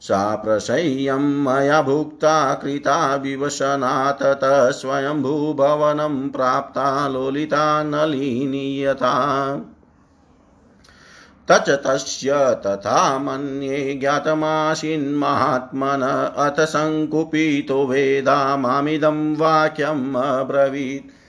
सा 0.00 0.36
प्रसह्यं 0.36 1.18
मया 1.18 1.82
भुक्ता 1.82 2.54
कृता 2.54 3.16
विवशना 3.16 4.12
ततः 4.12 4.70
स्वयम्भूभवनं 4.70 6.28
प्राप्ता 6.28 7.08
लोलिता 7.08 7.82
नलिनीयता 7.82 9.34
तच 11.48 11.70
तस्य 11.70 12.62
तथा 12.66 13.18
मन्ये 13.18 13.94
ज्ञातमासीन्महात्मन 13.94 16.32
अथ 16.36 16.60
सङ्कुपितो 16.60 17.86
वेदा 17.86 18.56
मामिदं 18.56 19.36
वाक्यम् 19.36 20.14
अब्रवीत्। 20.14 21.19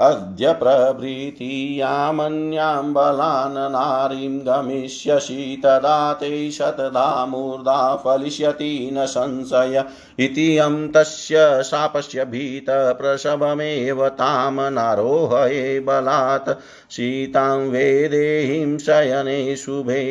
अद्य 0.00 0.52
प्रभृति 0.52 1.80
यामन्यां 1.80 2.92
बलान् 2.92 3.54
नारीं 3.72 4.38
गमिष्यसि 4.46 5.60
तदा 5.64 6.12
ते 6.12 6.50
शतदा 6.50 7.26
मूर्धा 7.26 7.94
फलिष्यति 7.96 8.90
न 8.92 9.06
संशय 9.06 9.84
इति 10.18 10.58
यं 10.58 10.88
तस्य 10.88 11.62
शापस्य 11.64 12.24
भीतप्रसवमेव 12.24 14.08
तां 14.08 14.70
नारोहये 14.70 15.80
बलात् 15.80 16.50
सीतां 16.92 17.58
वेदेहीं 17.58 18.78
शयने 18.78 19.56
शुभे 19.56 20.04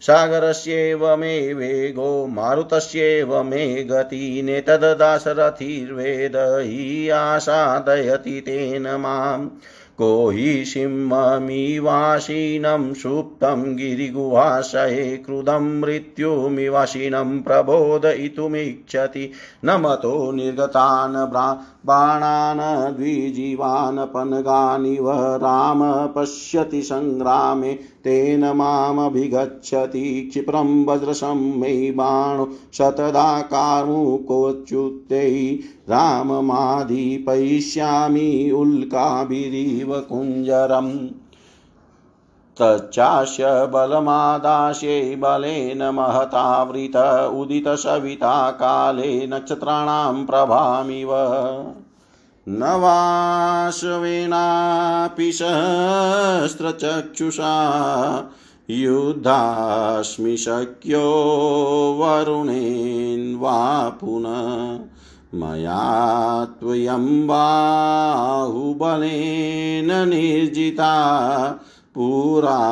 सागरस्येव 0.00 1.16
मे 1.16 1.54
वेगो, 1.54 2.26
मारुतस्येव 2.26 3.42
मे 3.42 3.84
गति 3.84 4.42
नेतददाशरथिर्वेद 4.44 6.32
हि 6.36 7.08
आसादयति 7.08 8.40
तेन 8.40 8.82
माम्। 8.82 9.48
को 9.98 10.30
हि 10.30 10.64
सिंहमिवासीनं 10.64 12.94
सुप्तं 12.94 13.76
गिरिगुहाशये 13.76 15.16
क्रुधं 15.16 15.80
मृत्युमिवासीनं 15.80 17.42
प्रबोधयितुमिच्छति। 17.42 19.32
न 19.64 19.70
मतो 19.70 20.32
निर्गतान् 20.32 21.16
बाणान् 21.86 22.96
द्विजीवान् 22.96 23.98
पनगानिव, 23.98 25.36
राम 25.36 26.06
पश्यति 26.06 26.82
सङ्ग्रामे 26.82 27.78
तेन 28.04 28.44
मामभिगच्छति 28.44 30.26
क्षिप्रं 30.30 30.84
वज्रशं 30.84 31.60
मे 31.60 31.90
बाणो 31.90 32.48
शतदा 32.72 33.40
कार्मुकोच्युत्यै 33.40 35.58
राममाधिपयिष्यामि 35.88 38.52
उल्काभिरिव 38.56 40.00
कुञ्जरम् 40.00 41.08
तच्चास्य 42.60 43.46
बलमादास्ये 43.46 45.16
बलेन 45.16 45.82
महतावृत 45.82 47.30
उदितसविता 47.34 48.50
काले 48.50 49.26
नक्षत्राणां 49.26 50.26
प्रभामिव। 50.26 51.08
न 52.50 52.70
वाशवेनापि 52.82 53.78
सहस्रचक्षुषा 55.32 56.44
युद्धास्मि 58.70 60.36
शक्यो 60.36 61.02
वरुणेन्वा 61.98 63.58
पुनः 64.00 64.48
मया 65.40 65.82
त्वयं 66.60 67.04
बाहुबलेन 67.26 67.90
निर्जिता 70.08 70.94
पुरा 71.94 72.62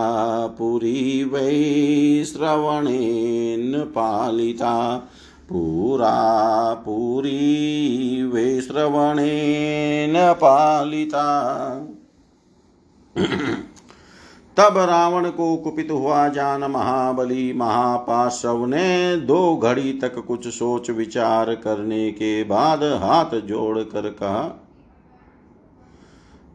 पुरी 0.58 1.02
वै 1.32 1.52
श्रवणेन 2.26 3.78
पालिता 3.94 4.74
पुरा 5.48 6.74
पुरी 6.74 8.24
वे 8.24 8.60
श्रवणेन 8.60 10.14
पालिता। 10.32 11.26
तब 14.56 14.78
रावण 14.78 15.28
को 15.30 15.56
कुपित 15.56 15.90
हुआ 15.90 16.28
जान 16.28 16.64
महाबली 16.64 17.52
महापाशव 17.52 18.66
ने 18.66 19.16
दो 19.16 19.56
घड़ी 19.56 19.92
तक 19.92 20.18
कुछ 20.18 20.48
सोच 20.48 20.90
विचार 20.90 21.54
करने 21.54 22.10
के 22.10 22.44
बाद 22.44 22.82
हाथ 22.82 23.40
जोड़ 23.40 23.78
कर 23.78 24.08
कहा 24.10 24.67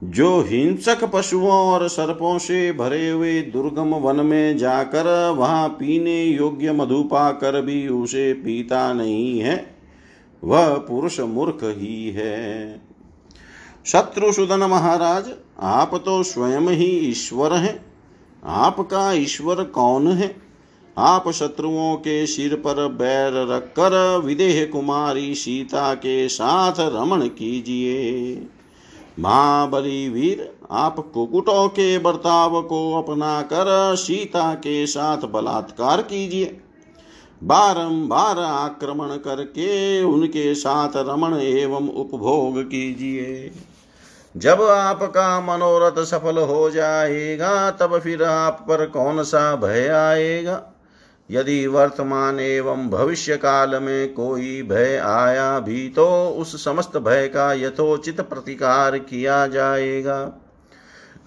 जो 0.03 0.39
हिंसक 0.41 1.03
पशुओं 1.03 1.51
और 1.51 1.87
सर्पों 1.87 2.37
से 2.37 2.71
भरे 2.71 3.09
हुए 3.09 3.41
दुर्गम 3.41 3.95
वन 3.95 4.25
में 4.25 4.57
जाकर 4.57 5.29
वहाँ 5.37 5.67
पीने 5.69 6.23
योग्य 6.23 6.71
मधु 6.71 7.01
पाकर 7.03 7.61
भी 7.61 7.87
उसे 7.87 8.33
पीता 8.33 8.93
नहीं 8.93 9.39
है, 9.39 9.75
वह 10.43 10.73
पुरुष 10.77 11.19
मूर्ख 11.19 11.59
ही 11.63 12.09
है। 12.09 12.81
शत्रुसूदन 13.85 14.59
महाराज, 14.59 15.29
आप 15.59 15.95
तो 15.95 16.23
स्वयं 16.23 16.67
ही 16.67 16.85
ईश्वर 16.85 17.53
हैं। 17.53 17.85
आपका 18.43 19.11
ईश्वर 19.13 19.63
कौन 19.63 20.07
है? 20.07 20.35
आप 20.97 21.29
शत्रुओं 21.31 21.95
के 21.95 22.25
सिर 22.25 22.55
पर 22.55 22.87
बैर 22.87 23.33
रखकर 23.51 24.21
विदेह 24.25 24.65
कुमारी 24.65 25.35
सीता 25.35 25.93
के 25.93 26.27
साथ 26.29 26.75
रमण 26.79 27.27
कीजिए। 27.27 28.35
महाबली 29.19 30.09
वीर, 30.09 30.53
आप 30.71 30.95
कुकुटों 31.13 31.67
के 31.67 31.97
बर्ताव 31.97 32.61
को 32.61 32.93
अपना 33.01 33.41
कर 33.41 33.95
सीता 33.95 34.53
के 34.53 34.87
साथ 34.87 35.17
बलात्कार 35.17 36.01
कीजिए। 36.01 36.59
बारंबार 37.43 38.39
आक्रमण 38.39 39.07
करके 39.07 40.03
उनके 40.03 40.55
साथ 40.55 40.89
रमण 40.95 41.33
एवं 41.35 41.89
उपभोग 41.89 42.63
कीजिए। 42.63 43.51
जब 44.37 44.61
आपका 44.61 45.41
मनोरथ 45.41 46.03
सफल 46.03 46.37
हो 46.37 46.69
जाएगा, 46.69 47.71
तब 47.71 47.99
फिर 47.99 48.23
आप 48.23 48.61
पर 48.61 48.85
कौन 48.85 49.23
सा 49.23 49.55
भय 49.55 49.87
आएगा? 49.87 50.72
यदि 51.29 51.65
वर्तमान 51.67 52.39
एवं 52.39 52.89
भविष्य 52.89 53.35
काल 53.37 53.75
में 53.75 54.13
कोई 54.13 54.61
भय 54.63 54.97
आया 54.97 55.59
भी 55.59 55.87
तो 55.89 56.07
उस 56.29 56.63
समस्त 56.63 56.97
भय 56.97 57.27
का 57.27 57.51
यथोचित 57.53 58.21
प्रतिकार 58.21 58.97
किया 58.97 59.45
जाएगा। 59.47 60.19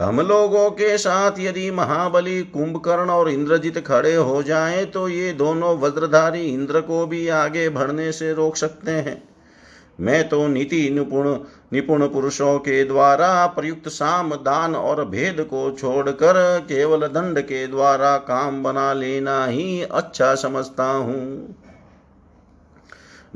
हम 0.03 0.21
लोगों 0.21 0.71
के 0.71 0.97
साथ 0.99 1.39
यदि 1.39 1.71
महाबली 1.71 2.43
कुंभकर्ण 2.43 3.11
और 3.11 3.31
इंद्रजित 3.31 3.79
खड़े 3.87 4.15
हो 4.15 4.43
जाएँ 4.43 4.85
तो 4.87 5.09
ये 5.09 5.33
दोनों 5.33 5.77
वज्रधारी 5.79 6.45
इंद्र 6.45 6.81
को 6.81 7.07
भी 7.07 7.29
आगे 7.29 7.69
बढ़ने 7.69 8.11
से 8.13 8.33
रोक 8.33 8.57
सकते 8.57 8.91
हैं। 8.91 9.23
मैं 10.01 10.29
तो 10.29 10.47
नीति 10.49 10.89
निपुण 10.91 11.37
निपुण 11.73 12.07
पुरुषों 12.09 12.59
के 12.59 12.85
द्वारा 12.85 13.47
प्रयुक्त 13.47 13.89
साम, 13.89 14.35
दान 14.35 14.75
और 14.77 15.05
भेद 15.05 15.41
को 15.41 15.71
छोड़कर 15.71 16.61
केवल 16.61 17.07
दंड 17.07 17.41
के 17.41 17.67
द्वारा 17.67 18.17
काम 18.17 18.63
बना 18.63 18.93
लेना 18.93 19.45
ही 19.47 19.83
अच्छा 19.83 20.35
समझता 20.35 20.85
हूँ। 20.85 21.55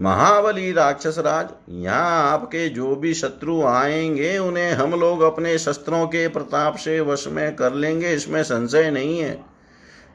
महाबली 0.01 0.72
राक्षस 0.72 1.18
राज, 1.18 1.49
यहाँ 1.70 2.33
आपके 2.33 2.68
जो 2.68 2.97
भी 2.97 3.14
शत्रु 3.14 3.62
आएँगे, 3.62 4.39
उन्हें 4.39 4.72
हम 4.72 4.91
लोग 4.91 5.20
अपने 5.20 5.59
शस्त्रों 5.59 6.07
के 6.07 6.28
प्रताप 6.28 6.76
से 6.76 7.01
वश 7.01 7.26
में 7.28 7.57
कर 7.57 7.72
लेंगे, 7.72 8.12
इसमें 8.12 8.43
संशय 8.43 8.91
नहीं 8.91 9.18
है। 9.18 9.49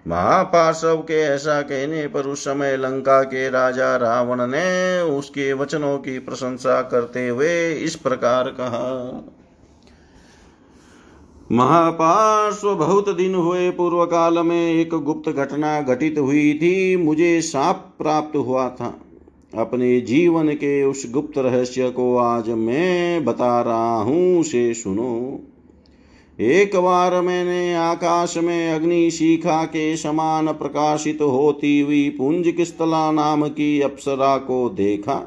महापार्शव 0.08 0.96
के 0.96 1.22
ऐसा 1.22 1.62
कहने 1.62 2.08
पर 2.08 2.22
उस 2.22 2.44
समय 2.44 2.78
लंका 2.78 3.24
के 3.24 3.50
राजा 3.50 3.96
रावण 3.96 4.42
ने 4.42 5.02
उसके 5.02 5.54
वचनों 5.54 5.98
की 5.98 6.20
प्रशंसा 6.20 6.82
करते 6.82 7.28
हुए 7.28 7.74
इस 7.74 7.96
प्रकार 7.96 8.50
कहा। 8.50 9.24
महापार्श्व 11.52 12.76
बहुत 12.76 13.10
दिन 13.10 13.36
हुए 13.36 13.70
पूर्व 13.70 14.06
काल 14.06 14.40
में 14.40 14.74
एक 14.74 14.90
गुप्त 14.90 15.30
घटना 15.30 15.82
घटित 15.82 16.20
हुई 16.20 16.54
थी, 16.54 16.96
मुझे 16.96 17.42
साप 17.42 17.96
प्राप्त 17.98 18.38
हुआ 18.38 18.70
था। 18.70 19.02
अपने 19.58 20.02
जीवन 20.02 20.50
के 20.50 20.84
उस 20.84 21.12
गुप्त 21.12 21.38
रहस्य 21.38 21.90
को 21.90 22.18
आज 22.18 22.50
मैं 22.50 23.26
बता 23.26 23.62
रहा 23.62 24.02
हूँ, 24.02 24.40
उसे 24.40 24.74
सुनो। 24.74 25.40
एक 26.40 26.76
बार 26.76 27.22
मैंने 27.22 27.76
आकाश 27.76 28.38
में 28.38 28.72
अग्नि 28.72 29.12
शिखा 29.12 29.64
के 29.66 29.96
समान 29.98 30.52
प्रकाशित 30.54 31.22
होती 31.22 31.80
हुई 31.80 32.10
पुंज 32.10 32.52
किस्तला 32.58 33.12
नाम 33.12 33.48
की 33.48 33.80
अप्सरा 33.82 34.36
को 34.38 34.70
देखा, 34.70 35.22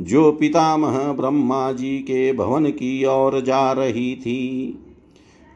जो 0.00 0.30
पितामह 0.32 0.98
ब्रह्मा 1.12 1.70
जी 1.72 1.98
के 1.98 2.32
भवन 2.32 2.70
की 2.70 3.04
ओर 3.04 3.40
जा 3.40 3.72
रही 3.72 4.14
थी। 4.16 4.78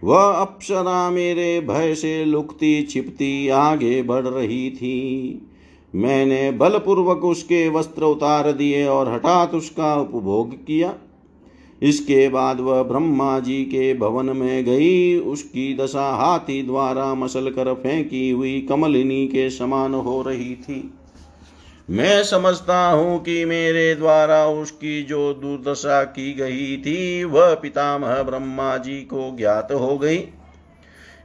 वह 0.02 0.22
अप्सरा 0.22 1.10
मेरे 1.10 1.60
भय 1.60 1.94
से 1.94 2.24
लुकती 2.24 2.82
छिपती 2.82 3.48
आगे 3.48 4.02
बढ़ 4.02 4.24
रही 4.24 4.70
थी। 4.70 5.46
मैंने 5.94 6.50
बलपूर्वक 6.50 7.24
उसके 7.24 7.68
वस्त्र 7.68 8.04
उतार 8.04 8.52
दिए 8.52 8.86
और 8.86 9.12
हठात 9.12 9.54
उसका 9.54 9.94
उपभोग 9.96 10.54
किया। 10.56 10.94
इसके 11.82 12.28
बाद 12.28 12.60
वह 12.60 12.82
ब्रह्मा 12.82 13.38
जी 13.40 13.62
के 13.64 13.94
भवन 13.94 14.36
में 14.36 14.64
गई। 14.64 15.18
उसकी 15.18 15.76
दशा 15.76 16.08
हाथी 16.16 16.62
द्वारा 16.62 17.14
मसल 17.14 17.50
कर 17.50 17.74
फेंकी 17.74 18.30
हुई 18.30 18.60
कमलिनी 18.68 19.26
के 19.26 19.50
समान 19.50 19.94
हो 19.94 20.22
रही 20.22 20.54
थी। 20.54 20.94
मैं 21.90 22.24
समझता 22.24 22.90
हूँ 22.90 23.22
कि 23.22 23.44
मेरे 23.44 23.94
द्वारा 23.94 24.46
उसकी 24.46 25.02
जो 25.02 25.32
दुर्दशा 25.34 26.02
की 26.04 26.32
गई 26.32 26.76
थी, 26.76 27.24
वह 27.24 27.54
पितामह 27.54 28.22
ब्रह्मा 28.22 28.76
जी 28.76 29.00
को 29.00 29.36
ज्ञात 29.36 29.72
हो 29.72 29.98
गई। 29.98 30.24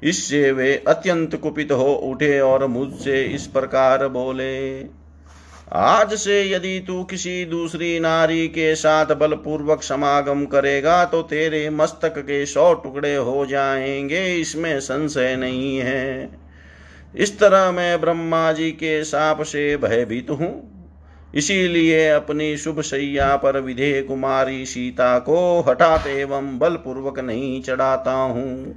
इससे 0.04 0.52
वे 0.52 0.84
अत्यंत 0.88 1.36
कुपित 1.36 1.72
हो 1.72 1.94
उठे 1.94 2.40
और 2.40 2.68
मुझसे 2.68 3.24
इस 3.24 3.48
प्रकार 3.48 4.08
बोले 4.08 4.84
आज 5.68 6.14
से 6.14 6.52
यदि 6.52 6.80
तू 6.80 7.04
किसी 7.04 7.46
दूसरी 7.46 8.00
नारी 8.00 8.48
के 8.48 8.76
साथ 8.76 9.06
बलपूर्वक 9.06 9.84
समागम 9.84 10.46
करेगा 10.46 11.06
तो 11.06 11.22
तेरे 11.22 11.70
मस्तक 11.70 12.18
के 12.18 12.46
सौ 12.46 12.74
टुकड़े 12.74 13.16
हो 13.16 13.46
जाएँगे, 13.46 14.36
इसमें 14.36 14.80
संशय 14.80 15.36
नहीं 15.36 15.78
है। 15.78 16.30
इस 17.16 17.40
तरह 17.40 17.72
मैं 17.72 18.02
ब्रह्मा 18.02 18.52
जी 18.52 18.72
के 18.72 19.04
साप 19.04 19.42
से 19.42 19.78
भयभीत 19.78 20.30
हूँ। 20.30 20.72
इसीलिए 21.36 22.10
अपनी 22.10 22.58
शुभ 22.58 22.82
शैया 22.82 23.36
पर 23.36 23.60
विधेय 23.60 24.02
कुमारी 24.02 24.66
सीता 24.66 25.20
को 25.20 25.62
हठात 25.62 26.08
एवं 26.08 26.58
बलपूर्वक 26.60 27.20
नहीं 27.20 27.62
चढ़ाता 27.62 28.12
हूँ। 28.12 28.76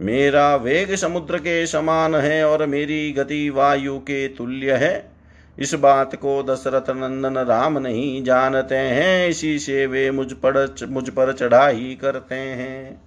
मेरा 0.00 0.56
वेग 0.56 0.94
समुद्र 0.94 1.38
के 1.38 1.66
समान 1.66 2.14
है 2.14 2.44
और 2.48 2.66
मेरी 2.66 3.12
गति 3.12 3.50
वायु 3.50 3.98
के 3.98 4.28
तुल्य 4.28 4.72
है। 4.72 5.11
इस 5.58 5.74
बात 5.74 6.14
को 6.14 6.42
दशरथ 6.42 6.90
नंदन 6.90 7.38
राम 7.38 7.78
नहीं 7.78 8.24
जानते 8.24 8.74
हैं। 8.74 9.28
इसी 9.28 9.58
से 9.58 9.86
वे 9.86 10.10
मुझ 10.10 10.32
पर 10.32 10.74
मुझ 10.88 11.08
पर 11.08 11.32
चढ़ाई 11.32 11.98
करते 12.02 12.34
हैं। 12.34 13.02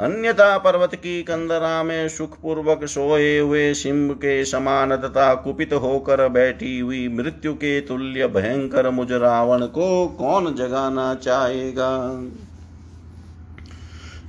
अन्यथा 0.00 0.58
पर्वत 0.58 0.94
की 0.94 1.22
कंदरा 1.22 1.82
में 1.82 2.08
सुखपूर्वक 2.08 2.84
सोए 2.84 3.38
हुए 3.38 3.74
सिंह 3.74 4.12
के 4.12 4.44
समान 4.44 4.96
तथा 4.96 5.34
कुपित 5.34 5.72
होकर 5.72 6.28
बैठी 6.28 6.78
हुई 6.78 7.08
मृत्यु 7.08 7.54
के 7.54 7.80
तुल्य 7.80 8.26
भयंकर 8.26 8.90
मुझ 8.90 9.12
रावण 9.12 9.66
को 9.66 10.06
कौन 10.06 10.54
जगाना 10.54 11.14
चाहेगा? 11.14 12.22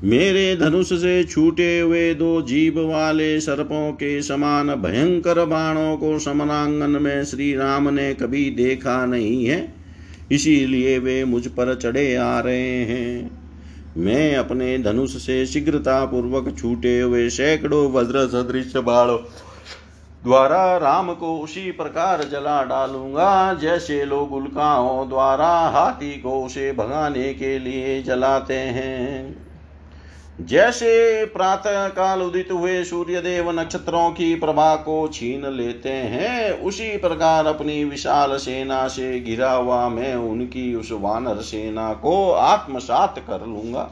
मेरे 0.04 0.56
धनुष 0.56 0.94
से 0.94 1.24
छूटे 1.24 1.80
हुए 1.80 2.14
दो 2.14 2.42
जीव 2.42 2.80
वाले 2.88 3.40
सर्पों 3.40 3.92
के 3.92 4.22
समान 4.22 4.74
भयंकर 4.76 5.44
बाणों 5.46 5.96
को 5.98 6.18
समनांगन 6.20 7.02
में 7.02 7.24
श्री 7.26 7.56
राम 7.56 7.90
ने 7.90 8.14
कभी 8.14 8.50
देखा 8.50 9.06
नहीं 9.06 9.46
है, 9.46 9.74
इसीलिए 10.32 10.98
वे 11.00 11.24
मुझ 11.26 11.48
पर 11.48 11.74
चढ़े 11.76 12.16
आ 12.16 12.40
रहे 12.40 12.84
हैं। 12.84 13.32
मैं 13.98 14.36
अपने 14.36 14.78
धनुष 14.78 15.16
से 15.18 15.46
शीघ्रता 15.46 16.04
पूर्वक 16.06 16.54
छूटे 16.58 17.00
हुए 17.00 17.28
सैकड़ों 17.30 17.92
वज्र 17.92 18.28
सदृश 18.28 18.76
बाणों 18.78 19.18
द्वारा 20.24 20.78
राम 20.78 21.14
को 21.14 21.38
उसी 21.40 21.72
प्रकार 21.72 22.24
जला 22.24 22.62
डालूँगा, 22.64 23.54
जैसे 23.54 24.04
लोग 24.06 24.34
उल्काओं 24.34 25.08
द्वारा 25.10 25.50
हाथी 25.70 26.12
को 26.22 26.44
उसे 26.46 26.72
भगाने 26.72 27.34
के 27.34 27.58
लिए 27.60 28.02
जलाते 28.04 28.54
हैं। 28.54 29.45
जैसे 30.40 31.26
प्रातः 31.26 31.88
काल 31.88 32.22
उदित 32.22 32.52
हुए 32.52 32.84
सूर्य 32.84 33.20
देव 33.22 33.50
नक्षत्रों 33.52 34.10
की 34.12 34.34
प्रभा 34.36 34.76
को 34.76 35.08
छीन 35.08 35.46
लेते 35.48 35.90
हैं, 35.90 36.52
उसी 36.62 36.98
प्रकार 36.98 37.46
अपनी 37.46 37.84
विशाल 37.84 38.36
सेना 38.38 38.88
से 38.88 39.20
घिरा 39.20 39.52
हुआ 39.52 39.88
मैं 39.90 40.16
उनकी 40.16 40.74
उस 40.76 40.92
वानर 40.92 41.42
सेना 41.42 41.94
को 41.94 42.32
आत्मसात 42.32 43.20
कर 43.20 43.46
लूँगा। 43.46 43.92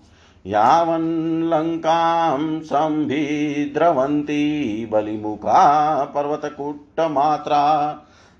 यावन्लङ्कां 0.45 2.59
सम्भिद्रवन्ती 2.59 4.85
बलिमुखा 4.85 6.03
पर्वतकुट्टमात्रा 6.03 7.95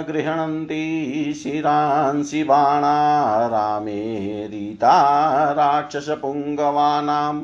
गृह्णन्ति 0.09 1.39
शिरांसि 1.43 2.43
बाणा 2.43 3.47
रामेरिता 3.47 5.51
राक्षसपुङ्गवानां 5.51 7.41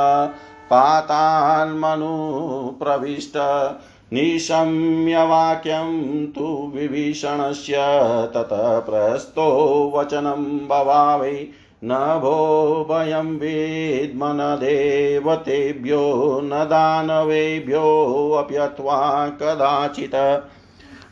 पातान्मनुप्रविष्ट 0.71 1.85
निशम्यवाक्यं 4.13 6.27
तु 6.27 6.71
विभीषणस्य 6.75 7.73
ततः 8.33 8.79
प्रस्थो 8.79 9.91
वचनं 9.95 10.67
भवावै 10.67 11.47
न 11.85 11.95
भो 11.95 12.87
भयं 12.91 13.37
वेद्म 13.37 14.21
न 14.25 14.57
देवतेभ्यो 14.61 16.41
न 16.43 16.49
दानवेभ्योऽप्यथवा 16.49 19.27
कदाचित्। 19.27 20.43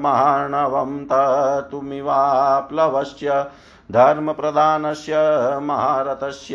मार्णवं 0.00 1.04
ततुमिवाप्लवस्य 1.04 3.46
धर्मप्रधानस्य 3.92 5.14
महारथस्य 5.62 6.54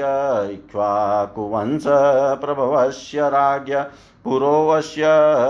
इक्ष्वाकुवंशप्रभवस्य 0.53 3.30
राज्ञ। 3.30 3.76
पुरोवस्य 4.24 5.03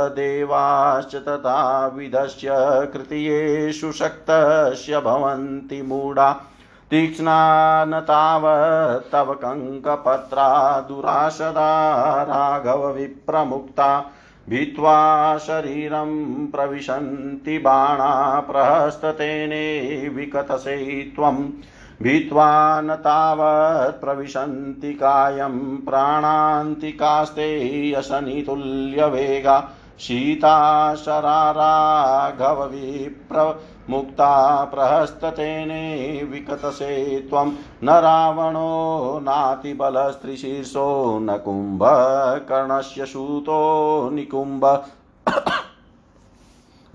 देवाश्च 0.10 1.16
तथा 1.16 1.88
विधस्य 1.88 2.48
कृतयेषु 2.94 3.92
शक्तस्य 3.92 5.00
भवन्ति 5.00 5.82
मूढा। 5.82 6.32
तीक्ष्णा 6.90 7.86
न 7.86 8.00
तावत् 8.00 9.12
तव 9.12 9.34
कङ्कपत्रा 9.34 10.80
दुराशदा 10.80 12.24
राघवविप्रमुक्ता। 12.24 14.12
भित्त्वा 14.50 15.38
शरीरं 15.38 16.46
प्रविशन्ति 16.48 17.58
बाणा, 17.58 18.40
प्रहस्ततेने 18.40 20.08
विकतसे 20.10 21.02
त्वं 21.16 21.50
भित्त्वा 22.02 22.82
न 22.82 22.96
तावत् 22.96 24.02
प्रविशन्ति 24.02 24.94
कायं 24.94 25.78
प्राणान्तिकास्ते 25.78 27.92
यशनितुल्यवेगा 27.92 29.70
सीता 30.00 30.96
शराराघवविप्र 30.96 33.62
मुक्ता 33.90 34.66
प्रहस्ततेने 34.66 36.24
विकतसे 36.24 37.28
त्वं 37.30 37.52
न 37.84 37.90
रावणो 37.90 39.20
नातिबलस्त्रिशीर्षो 39.20 41.20
न 41.22 41.38
कुम्भकर्णस्य 41.38 43.06
सूतो 43.06 44.10
निकुम्भ। 44.14 44.84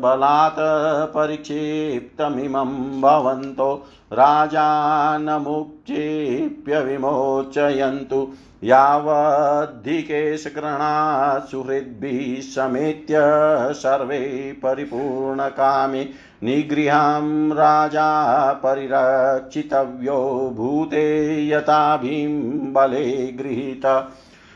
बलात् 0.00 1.14
परिक्षिप्तमिमं 1.14 3.00
भवन्तो। 3.00 3.86
राजानमुक्षेप्य 4.12 6.80
विमोचयन्तु। 6.80 8.28
यावद्धिकेशकृणात् 8.64 11.50
सुहृद्भिः 11.50 12.42
समेत्य 12.42 13.14
सर्वे 13.74 14.56
परिपूर्णकामे। 14.62 16.08
निगृहां 16.42 17.52
राजा 17.52 18.52
परिरक्षितव्यो 18.52 20.52
भूते 20.56 21.48
यथा 21.48 21.96
भीं 21.96 22.72
बले 22.72 23.32
गृहीत। 23.32 24.10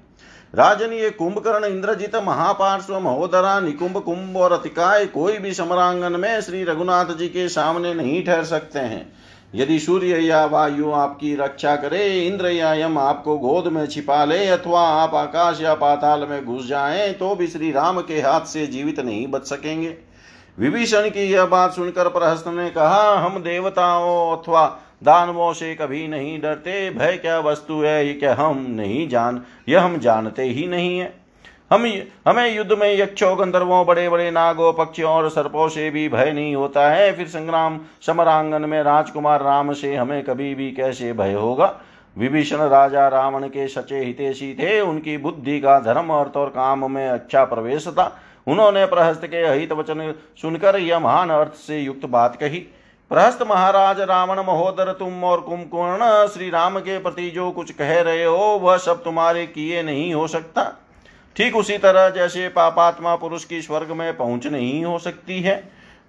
राजन 0.54 0.92
ये 0.92 1.10
कुंभकर्ण 1.10 1.64
इंद्रजित 1.64 2.14
महापार्श्व 2.16 2.98
महोदरा 3.00 3.58
निकुंभ 3.60 3.96
कुंभ 3.96 4.36
और 4.36 4.52
अतिकाय 4.52 5.06
कोई 5.06 5.38
भी 5.38 5.52
समरांगन 5.54 6.12
में 6.12 6.40
श्री 6.40 6.62
रघुनाथ 6.64 7.14
जी 7.16 7.28
के 7.28 7.48
सामने 7.48 7.94
नहीं 7.94 8.24
ठहर 8.24 8.44
सकते 8.44 8.78
हैं। 8.78 9.12
यदि 9.54 9.78
सूर्य 9.78 10.18
या 10.18 10.44
वायु 10.46 10.92
आपकी 10.92 11.34
रक्षा 11.34 11.74
करे, 11.76 12.26
इंद्र 12.26 12.46
या 12.46 12.72
यम 12.74 12.98
आपको 12.98 13.36
गोद 13.38 13.72
में 13.72 13.86
छिपा 13.86 14.24
ले 14.24 14.46
अथवा 14.48 14.80
आप 14.80 15.14
आकाश 15.14 15.60
या 15.60 15.74
पाताल 15.74 16.26
में 16.30 16.44
घुस 16.44 16.66
जाएँ 16.66 17.12
तो 17.12 17.34
भी 17.34 17.46
श्री 17.46 17.70
राम 17.70 18.00
के 18.00 18.20
हाथ 18.20 18.46
से 18.46 18.66
जीवित 18.66 19.00
नहीं 19.00 19.26
बच 19.26 19.46
सकेंगे। 19.46 19.96
विभीषण 20.58 21.08
की 21.10 21.30
यह 21.32 21.44
बात 21.44 21.74
सुनकर 21.74 22.08
प्रहस्त 22.08 22.48
ने 22.48 22.70
कहा, 22.70 23.14
हम 23.16 23.38
देवताओं 23.38 24.36
अथवा 24.36 24.66
दानवों 25.02 25.52
से 25.52 25.74
कभी 25.74 26.08
नहीं 26.08 26.40
डरते, 26.40 26.90
भय 26.90 27.16
क्या 27.16 27.38
वस्तु 27.38 27.80
है, 27.80 28.06
ये 28.06 28.14
क्या 28.14 28.34
हम 28.34 28.66
नहीं 28.70 29.08
जान 29.08 29.42
यह 29.68 29.82
हम 29.82 29.98
जानते 29.98 30.42
ही 30.42 30.66
नहीं 30.66 30.98
है। 30.98 31.14
हम 31.72 31.84
हमें 32.28 32.56
युद्ध 32.56 32.72
में 32.72 32.98
यक्षों, 32.98 33.38
गंधर्वों 33.38 33.86
बड़े 33.86 34.08
बड़े 34.08 34.30
नागों, 34.30 34.72
पक्षियों 34.72 35.10
और 35.10 35.30
सर्पों 35.30 35.68
से 35.68 35.90
भी 35.90 36.08
भय 36.08 36.32
नहीं 36.32 36.54
होता 36.54 36.88
है। 36.90 37.12
फिर 37.12 37.28
संग्राम 37.28 37.80
समरांगन 38.06 38.62
में 38.62 38.82
राजकुमार 38.82 39.42
राम 39.42 39.72
से 39.72 39.94
हमें 39.96 40.22
कभी 40.24 40.54
भी 40.54 40.70
कैसे 40.72 41.12
भय 41.12 41.32
होगा? 41.32 41.80
विभीषण 42.18 42.56
राजा 42.56 43.08
रावण 43.08 43.48
के 43.48 43.68
सचे 43.68 43.98
हितेशी 43.98 44.54
थे, 44.54 44.80
उनकी 44.80 45.16
बुद्धि 45.16 45.60
का 45.60 45.80
धर्म 45.80 46.10
अर्थ 46.10 46.36
और 46.36 46.48
काम 46.48 46.90
में 46.90 47.08
अच्छा 47.08 47.44
प्रवेश 47.44 47.88
था। 47.88 48.20
उन्होंने 48.46 48.86
प्रहस्त 48.86 49.26
के 49.26 49.42
अहित 49.42 49.72
वचन 49.72 50.14
सुनकर 50.42 50.76
यह 50.76 50.98
महान 50.98 51.30
अर्थ 51.30 51.54
से 51.54 51.78
युक्त 51.78 52.06
बात 52.06 52.36
कही। 52.36 52.66
प्रहस्त 53.10 53.42
महाराज 53.42 54.00
रावण 54.00 54.38
महोदर 54.38 54.92
तुम 54.92 55.24
और 55.24 55.40
कुंभकर्ण 55.40 56.26
श्री 56.28 56.50
राम 56.50 56.78
के 56.78 56.98
प्रति 56.98 57.30
जो 57.30 57.50
कुछ 57.50 57.70
कह 57.70 58.00
रहे 58.00 58.24
हो, 58.24 58.36
वह 58.36 58.76
सब 58.76 59.02
तुम्हारे 59.04 59.46
किए 59.46 59.82
नहीं 59.82 60.14
हो 60.14 60.26
सकता। 60.28 60.64
ठीक 61.36 61.56
उसी 61.56 61.78
तरह 61.78 62.08
जैसे 62.08 62.48
पापात्मा 62.48 63.16
पुरुष 63.16 63.44
की 63.44 63.62
स्वर्ग 63.62 63.90
में 63.90 64.16
पहुँच 64.16 64.46
नहीं 64.46 64.84
हो 64.84 64.98
सकती 64.98 65.40
है। 65.42 65.56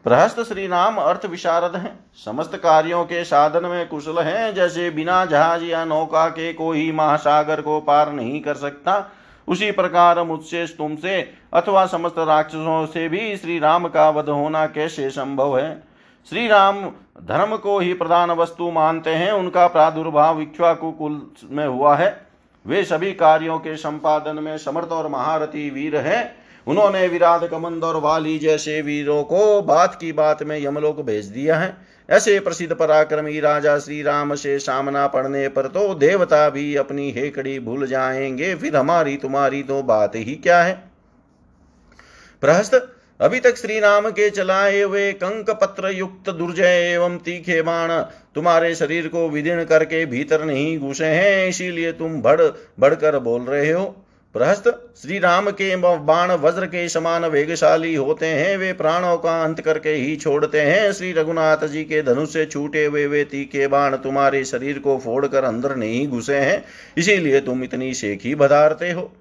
प्रहस्त 0.05 0.39
श्री 0.39 0.67
राम 0.67 0.95
अर्थ 0.95 1.25
विशारद 1.25 1.75
हैं। 1.75 1.99
समस्त 2.25 2.55
कार्यों 2.55 3.03
के 3.03 3.23
साधन 3.23 3.65
में 3.65 3.87
कुशल 3.87 4.19
हैं, 4.19 4.53
जैसे 4.53 4.89
बिना 4.89 5.25
जहाज़ 5.25 5.63
या 5.63 5.85
नौका 5.85 6.27
के 6.29 6.53
कोई 6.53 6.91
महासागर 6.91 7.61
को 7.61 7.79
पार 7.79 8.11
नहीं 8.11 8.41
कर 8.41 8.55
सकता। 8.55 9.11
उसी 9.47 9.71
प्रकार 9.71 10.23
मुझसे, 10.23 10.65
तुमसे 10.67 11.33
अथवा 11.53 11.85
समस्त 11.85 12.15
राक्षसों 12.17 12.85
से 12.85 13.09
भी 13.09 13.37
श्री 13.37 13.59
राम 13.59 13.87
का 13.87 14.09
वध 14.09 14.29
होना 14.29 14.65
कैसे 14.67 15.09
संभव 15.09 15.57
है? 15.59 15.86
श्री 16.29 16.47
राम 16.47 16.85
धर्म 17.23 17.57
को 17.57 17.79
ही 17.79 17.93
प्रधान 17.93 18.31
वस्तु 18.31 18.71
मानते 18.71 19.09
हैं। 19.09 19.31
उनका 19.31 19.67
प्रादुर्भाव 19.67 20.45
कुल 20.61 21.31
में 21.43 21.67
हुआ 21.67 21.95
है। 21.95 22.27
वे 22.65 22.83
सभी 22.83 23.11
कार्यों 23.11 23.59
के 23.59 23.77
संपादन 23.77 24.43
में 24.43 24.57
समर्थ 24.57 24.87
और 24.87 25.07
महारथी 25.07 25.69
वीर 25.69 25.97
हैं। 25.97 26.35
उन्होंने 26.67 27.07
विराट 27.07 27.49
कमंद 27.49 27.83
और 27.83 27.97
वाली 27.97 28.39
जैसे 28.39 28.81
वीरों 28.81 29.23
को 29.23 29.61
बात 29.61 29.95
की 29.95 30.11
बात 30.11 30.43
में 30.43 30.65
यमलोक 30.65 31.01
भेज 31.01 31.25
दिया 31.25 31.57
है। 31.57 31.77
ऐसे 32.09 32.39
प्रसिद्ध 32.39 32.75
पराक्रमी 32.75 33.39
राजा 33.39 33.79
श्री 33.79 34.01
राम 34.01 34.35
से 34.35 34.59
सामना 34.59 35.07
पड़ने 35.07 35.47
पर 35.47 35.67
तो 35.67 35.93
देवता 35.93 36.49
भी 36.49 36.75
अपनी 36.75 37.11
हेकड़ी 37.11 37.59
भूल 37.59 37.87
जाएँगे। 37.87 38.55
फिर 38.55 38.75
हमारी 38.77 39.17
तुम्हारी 39.17 39.63
तो 39.63 39.83
बात 39.83 40.15
ही 40.15 40.35
क्या 40.35 40.61
है? 40.63 40.91
प्रहस्त 42.41 42.96
अभी 43.19 43.39
तक 43.39 43.55
श्री 43.57 43.79
राम 43.79 44.09
के 44.09 44.29
चलाए 44.29 44.81
हुए 44.81 45.11
कंक 45.13 45.49
पत्र 45.51 45.89
युक्त 45.89 46.29
दुर्जय 46.29 46.91
एवं 46.93 47.17
तीखे 47.17 47.61
बाण 47.61 47.91
तुम्हारे 48.35 48.73
शरीर 48.75 49.07
को 49.07 49.27
विदीर्ण 49.29 49.63
करके 49.63 50.05
भीतर 50.05 50.43
नहीं 50.45 50.77
घुसे 50.79 51.05
हैं, 51.05 51.47
इसीलिए 51.47 51.91
तुम 51.91 52.21
बढ़, 52.21 52.41
बढ़कर 52.79 53.19
बोल 53.19 53.41
रहे 53.41 53.71
हो। 53.71 53.85
प्रहस्त 54.35 54.63
श्री 55.01 55.19
राम 55.19 55.49
के 55.51 55.75
बाण 55.75 56.31
वज्र 56.33 56.65
के 56.65 56.87
समान 56.89 57.25
वेगशाली 57.25 57.95
होते 57.95 58.25
हैं, 58.25 58.57
वे 58.57 58.71
प्राणों 58.73 59.17
का 59.17 59.41
अंत 59.43 59.61
करके 59.61 59.89
ही 59.89 60.15
छोड़ते 60.15 60.61
हैं। 60.61 60.91
श्री 60.93 61.11
रघुनाथ 61.13 61.67
जी 61.67 61.83
के 61.83 62.01
धनुष 62.03 62.33
से 62.33 62.45
छूटे 62.45 62.85
हुए 62.85 63.05
वे 63.07 63.23
तीखे 63.25 63.67
बाण 63.67 63.95
तुम्हारे 63.97 64.43
शरीर 64.45 64.79
को 64.79 64.97
फोड़कर 64.97 65.43
अंदर 65.43 65.75
नहीं 65.75 66.07
घुसे 66.07 66.35
हैं, 66.35 66.63
इसीलिए 66.97 67.39
तुम 67.41 67.63
इतनी 67.63 67.93
शेखी 67.93 68.35
बधारते 68.35 68.91
हो। 68.91 69.11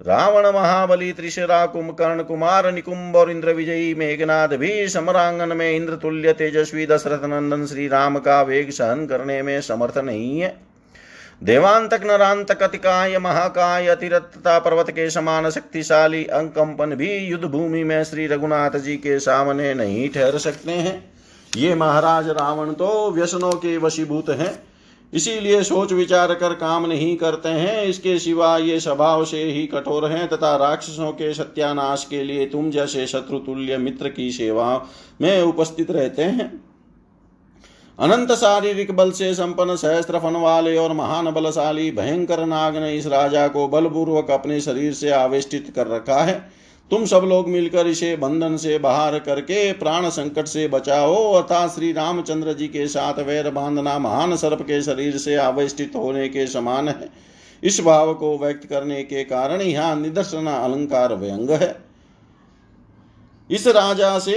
रावण 0.00 0.46
महाबली, 0.46 1.12
त्रिशरा 1.12 1.66
कुंभकर्ण 1.66 2.22
कुमार, 2.22 2.72
निकुंभ 2.72 3.16
और 3.16 3.30
इंद्र 3.30 3.52
विजयी 3.52 3.94
मेघनाथ 3.94 4.48
भी 4.48 4.88
समरांगन 4.88 5.56
में 5.56 5.70
इंद्र 5.72 5.94
तुल्य, 5.94 6.32
तेजस्वी, 6.32 6.86
दशरथ, 6.86 7.24
नंदन, 7.24 7.66
श्री 7.66 7.88
राम 7.88 8.18
का 8.18 8.42
वेग 8.42 8.70
सहन 8.70 9.06
करने 9.06 9.42
में 9.42 9.60
समर्थ 9.60 9.98
नहीं 9.98 10.40
है। 10.40 10.56
देवांतक, 11.42 12.00
नरांतक, 12.04 12.62
अतिकाय, 12.62 13.18
महाकाय, 13.18 13.86
अतिरत्ता 13.86 14.58
पर्वत 14.58 14.90
के 14.90 15.10
समान 15.10 15.50
शक्तिशाली 15.50 16.24
अंकंपन 16.24 16.94
भी 16.94 17.16
युद्ध 17.16 17.44
भूमि 17.44 17.84
में 17.84 18.04
श्री 18.04 18.26
रघुनाथ 18.26 18.70
जी 18.70 18.96
के 18.96 19.18
सामने 19.18 19.74
नहीं 19.74 20.08
ठहर 20.08 20.38
सकते 20.38 20.72
हैं। 20.72 21.12
ये 21.56 21.74
महाराज 21.74 22.28
रावण 22.28 22.72
तो 22.72 23.10
व्यसनों 23.10 23.52
के 23.52 23.76
वशीभूत 23.76 24.30
हैं। 24.30 24.73
इसीलिए 25.12 25.62
सोच 25.62 25.92
विचार 25.92 26.34
कर 26.34 26.54
काम 26.54 26.86
नहीं 26.86 27.16
करते 27.16 27.48
हैं। 27.48 27.84
इसके 27.84 28.18
सिवा 28.18 28.56
ये 28.58 28.80
स्वभाव 28.80 29.24
से 29.24 29.42
ही 29.44 29.66
कठोर 29.66 30.06
हैं 30.06 30.28
तथा 30.28 30.56
राक्षसों 30.56 31.10
के 31.12 31.32
सत्यानाश 31.34 32.06
के 32.10 32.22
लिए 32.22 32.46
तुम 32.46 32.70
जैसे 32.70 33.06
शत्रु 33.06 33.38
तुल्य 33.38 33.76
मित्र 33.78 34.08
की 34.08 34.30
सेवा 34.32 34.86
में 35.20 35.42
उपस्थित 35.42 35.90
रहते 35.90 36.22
हैं। 36.22 36.52
अनंत 37.98 38.32
शारीरिक 38.32 38.90
बल 38.90 39.10
से 39.10 39.34
संपन्न 39.34 39.76
सहस्त्र 39.76 40.18
फन 40.18 40.36
वाले 40.36 40.76
और 40.76 40.92
महान 40.92 41.30
बलशाली, 41.30 41.90
भयंकर 41.90 42.44
नाग 42.46 42.76
ने 42.76 42.96
इस 42.96 43.06
राजा 43.06 43.46
को 43.48 43.68
बलपूर्वक 43.68 44.30
अपने 44.30 44.60
शरीर 44.60 44.92
से 44.92 45.10
आवेष्टित 45.10 45.72
कर 45.76 45.86
रखा 45.86 46.22
है। 46.22 46.34
तुम 46.90 47.04
सब 47.04 47.22
लोग 47.24 47.48
मिलकर 47.48 47.86
इसे 47.86 48.14
बंधन 48.16 48.56
से 48.56 48.78
बाहर 48.78 49.18
करके 49.18 49.72
प्राण 49.72 50.08
संकट 50.08 50.46
से 50.46 50.66
बचाओ 50.68 51.14
अर्थात 51.32 51.70
श्री 51.70 51.92
रामचंद्र 51.92 52.52
जी 52.52 52.68
के 52.68 52.86
साथ 52.88 53.18
वैर 53.18 53.50
बांधना 53.50 53.98
महान 53.98 54.36
सर्प 54.36 54.62
के 54.62 54.82
शरीर 54.82 55.16
से 55.18 55.36
आविष्टित 55.36 55.96
होने 55.96 56.28
के 56.28 56.46
समान 56.46 56.88
है। 56.88 57.08
इस 57.62 57.80
भाव 57.80 58.14
को 58.14 58.36
व्यक्त 58.38 58.66
करने 58.66 59.02
के 59.04 59.24
कारण 59.24 59.60
यहाँ 59.60 59.94
निदर्शन 59.96 60.46
अलंकार 60.46 61.14
व्यंग 61.14 61.50
है। 61.50 61.74
इस 63.50 63.66
राजा 63.68 64.18
से 64.18 64.36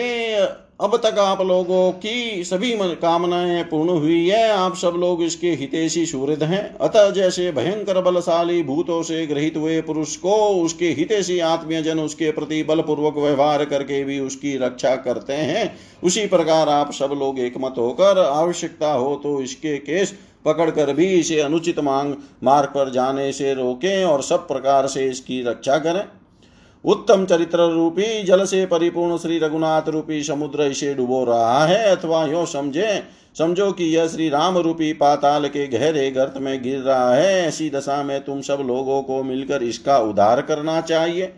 अब 0.80 0.96
तक 0.96 1.18
आप 1.20 1.42
लोगों 1.42 1.92
की 1.92 2.44
सभी 2.44 2.72
कामनाएँ 2.96 3.64
पूर्ण 3.64 3.90
हुई 3.92 4.28
है। 4.30 4.50
आप 4.50 4.76
सब 4.76 4.96
लोग 4.98 5.22
इसके 5.24 5.52
हितेशी 5.52 6.06
सूर्य 6.06 6.46
हैं। 6.46 6.62
अतः 6.78 7.10
जैसे 7.12 7.52
भयंकर 7.52 8.02
बलशाली 8.02 8.62
भूतों 8.64 9.02
से 9.04 9.26
ग्रहित 9.28 9.58
हुए 9.58 9.80
पुरुष 9.82 10.16
को 10.16 10.36
उसके 10.58 10.90
हितेशी 10.90 11.40
आत्मीय 11.40 11.82
जन 11.82 12.00
उसके 12.00 12.30
प्रति 12.32 12.62
बलपूर्वक 12.64 13.18
व्यवहार 13.18 13.64
करके 13.66 14.04
भी 14.04 14.20
उसकी 14.20 14.56
रक्षा 14.58 14.96
करते 14.98 15.34
हैं, 15.34 15.74
उसी 16.04 16.28
प्रकार 16.28 16.70
आप 16.70 16.92
सब 16.94 17.18
लोग 17.20 17.40
एकमत 17.40 17.76
होकर 17.78 18.20
आवश्यकता 18.20 18.92
हो 18.92 19.16
तो 19.16 19.42
इसके 19.42 19.78
केस 19.80 20.16
पकड़कर 20.46 20.94
भी 20.94 21.06
इसे 21.14 21.40
अनुचित 21.40 21.80
मांग, 21.80 22.14
मार्ग 22.44 22.70
पर 22.70 22.92
जाने 22.92 23.32
से 23.32 23.54
रोकें 23.54 24.06
और 24.06 24.22
सब 24.24 24.48
प्रकार 24.48 24.88
से 24.88 25.06
इसकी 25.06 25.42
रक्षा 25.44 25.78
करें। 25.80 26.04
उत्तम 26.88 27.26
चरित्र 27.26 27.58
रूपी 27.58 28.24
जल 28.24 28.44
से 28.46 28.66
परिपूर्ण 28.66 29.18
श्री 29.18 29.40
रघुनाथ 29.40 29.90
रूपी 29.90 30.24
समुद्र 30.24 30.64
इसे 30.64 30.94
डुबो 30.94 31.24
रहा 31.24 31.66
है, 31.66 31.96
अथवा 31.96 32.26
यो 32.26 32.46
समझे, 32.46 33.04
समझो 33.38 33.72
कि 33.72 33.86
यह 33.86 34.08
श्री 34.08 34.30
राम 34.30 34.58
रूपी 34.58 34.94
पाताल 34.94 35.48
के 35.48 35.68
गहरे 35.68 36.12
गर्त 36.12 36.34
में 36.38 36.64
गिर 36.64 36.80
रहा 36.80 37.14
है। 37.14 37.48
ऐसी 37.48 37.70
दशा 37.70 38.04
में 38.04 38.24
तुम 38.26 38.42
सब 38.42 38.64
लोगों 38.66 39.02
को 39.04 39.24
मिलकर 39.24 39.64
इसका 39.64 39.98
उद्धार 39.98 40.42
करना 40.42 40.80
चाहिए। 40.82 41.34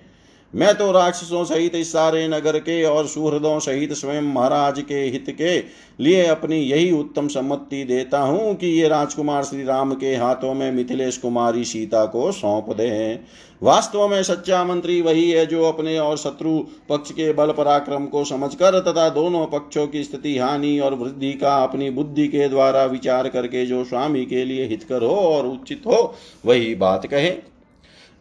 मैं 0.53 0.73
तो 0.75 0.91
राक्षसों 0.91 1.43
सहित 1.43 1.75
इस 1.75 1.91
सारे 1.91 2.27
नगर 2.27 2.57
के 2.59 2.83
और 2.83 3.07
सुहृदों 3.07 3.57
सहित 3.59 3.91
स्वयं 3.93 4.21
महाराज 4.23 4.79
के 4.81 4.99
हित 5.01 5.25
के 5.37 5.57
लिए 6.03 6.25
अपनी 6.25 6.55
यही 6.57 6.91
उत्तम 6.91 7.27
सम्मति 7.27 7.83
देता 7.83 8.19
हूँ 8.19 8.55
कि 8.55 8.67
ये 8.67 8.87
राजकुमार 8.87 9.43
श्री 9.43 9.63
राम 9.63 9.93
के 9.93 10.15
हाथों 10.15 10.53
में 10.53 10.71
मिथिलेश 10.71 11.17
कुमारी 11.17 11.65
सीता 11.65 12.05
को 12.05 12.31
सौंप 12.31 12.69
दे। 12.69 13.19
वास्तव 13.61 14.07
में 14.07 14.21
सच्चा 14.23 14.63
मंत्री 14.63 15.01
वही 15.01 15.29
है 15.31 15.45
जो 15.45 15.63
अपने 15.63 15.97
और 15.99 16.17
शत्रु 16.17 16.57
पक्ष 16.89 17.11
के 17.11 17.31
बल 17.33 17.51
पराक्रम 17.51 18.05
को 18.05 18.23
समझकर 18.23 18.79
तथा 18.79 19.07
दोनों 19.09 19.45
पक्षों 19.47 19.87
की 19.87 20.03
स्थिति, 20.03 20.37
हानि 20.37 20.77
और 20.79 20.95
वृद्धि 20.95 21.31
का 21.33 21.55
अपनी 21.63 21.89
बुद्धि 21.89 22.27
के 22.27 22.49
द्वारा 22.49 22.83
विचार 22.85 23.29
करके 23.29 23.65
जो 23.65 23.83
स्वामी 23.83 24.25
के 24.25 24.43
लिए 24.45 24.65
हितकर 24.65 25.03
हो 25.03 25.15
और 25.15 25.47
उचित 25.47 25.83
हो, 25.87 26.15
वही 26.45 26.75
बात 26.75 27.07
कहे। 27.07 27.31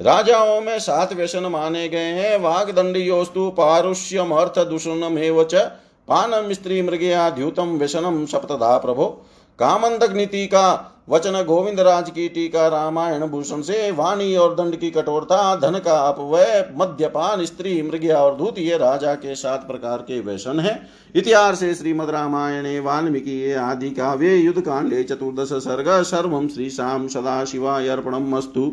राजाओं 0.01 0.61
में 0.61 0.79
सात 0.79 1.13
व्यसन 1.13 1.47
माने 1.47 1.89
गए 1.89 2.11
हैं। 2.15 2.39
वाग 2.41 2.71
दंडियोस्तु 2.71 3.49
पारुष्यम 3.51 4.31
अर्थ 4.31 4.59
दूषणम 4.59 5.19
एवच। 5.19 5.55
पानम 6.09 6.53
स्त्री 6.53 6.83
मृगया 6.83 7.31
द्युतम 7.31 7.77
व्यसनम 7.77 8.25
सप्तधा 8.27 8.77
प्रभो। 8.79 9.07
कामंदक 9.59 10.13
नीति 10.13 10.47
का 10.47 10.95
वचन 11.09 11.43
गोविंद 11.43 11.81
राज 11.81 12.11
की 12.11 12.29
टीका 12.29 12.67
रामायण 12.69 13.27
भूषण 13.27 13.61
से। 13.61 13.91
वाणी 13.91 14.37
और 14.37 14.55
दंड 14.55 14.77
की 14.77 14.91
कठोरता, 14.91 15.57
धन 15.57 15.79
का 15.79 15.97
अपवय 16.09 16.73
मद्यपान, 16.77 17.45
स्त्री 17.45 17.83
मृगया 17.83 18.19
और 18.19 18.37
धूत 18.37 18.59
ये 18.59 18.77
राजा 18.79 19.15
के 19.15 19.35
सात 19.35 19.67
प्रकार 19.67 19.99
के 19.99 20.21
व्यसन 20.21 20.61
है। 20.61 20.81
इतिहास 21.15 21.61
से 21.61 21.75
श्रीमद 21.75 22.11
रामायणे, 22.11 22.79
वाल्मीकि 22.81 23.53
आदि 23.53 23.91
काव्ये 23.91 24.37
युद्ध 24.37 24.61
कांडे 24.61 25.03
चतुर्दश 25.03 25.53
सर्ग, 25.65 26.03
सर्व 26.03 26.47
श्री 26.49 26.71
शाम 26.71 27.09
सदा 27.09 27.45
शिवाय 27.45 27.89
अर्पणम 27.89 28.37
अस्तु। 28.37 28.73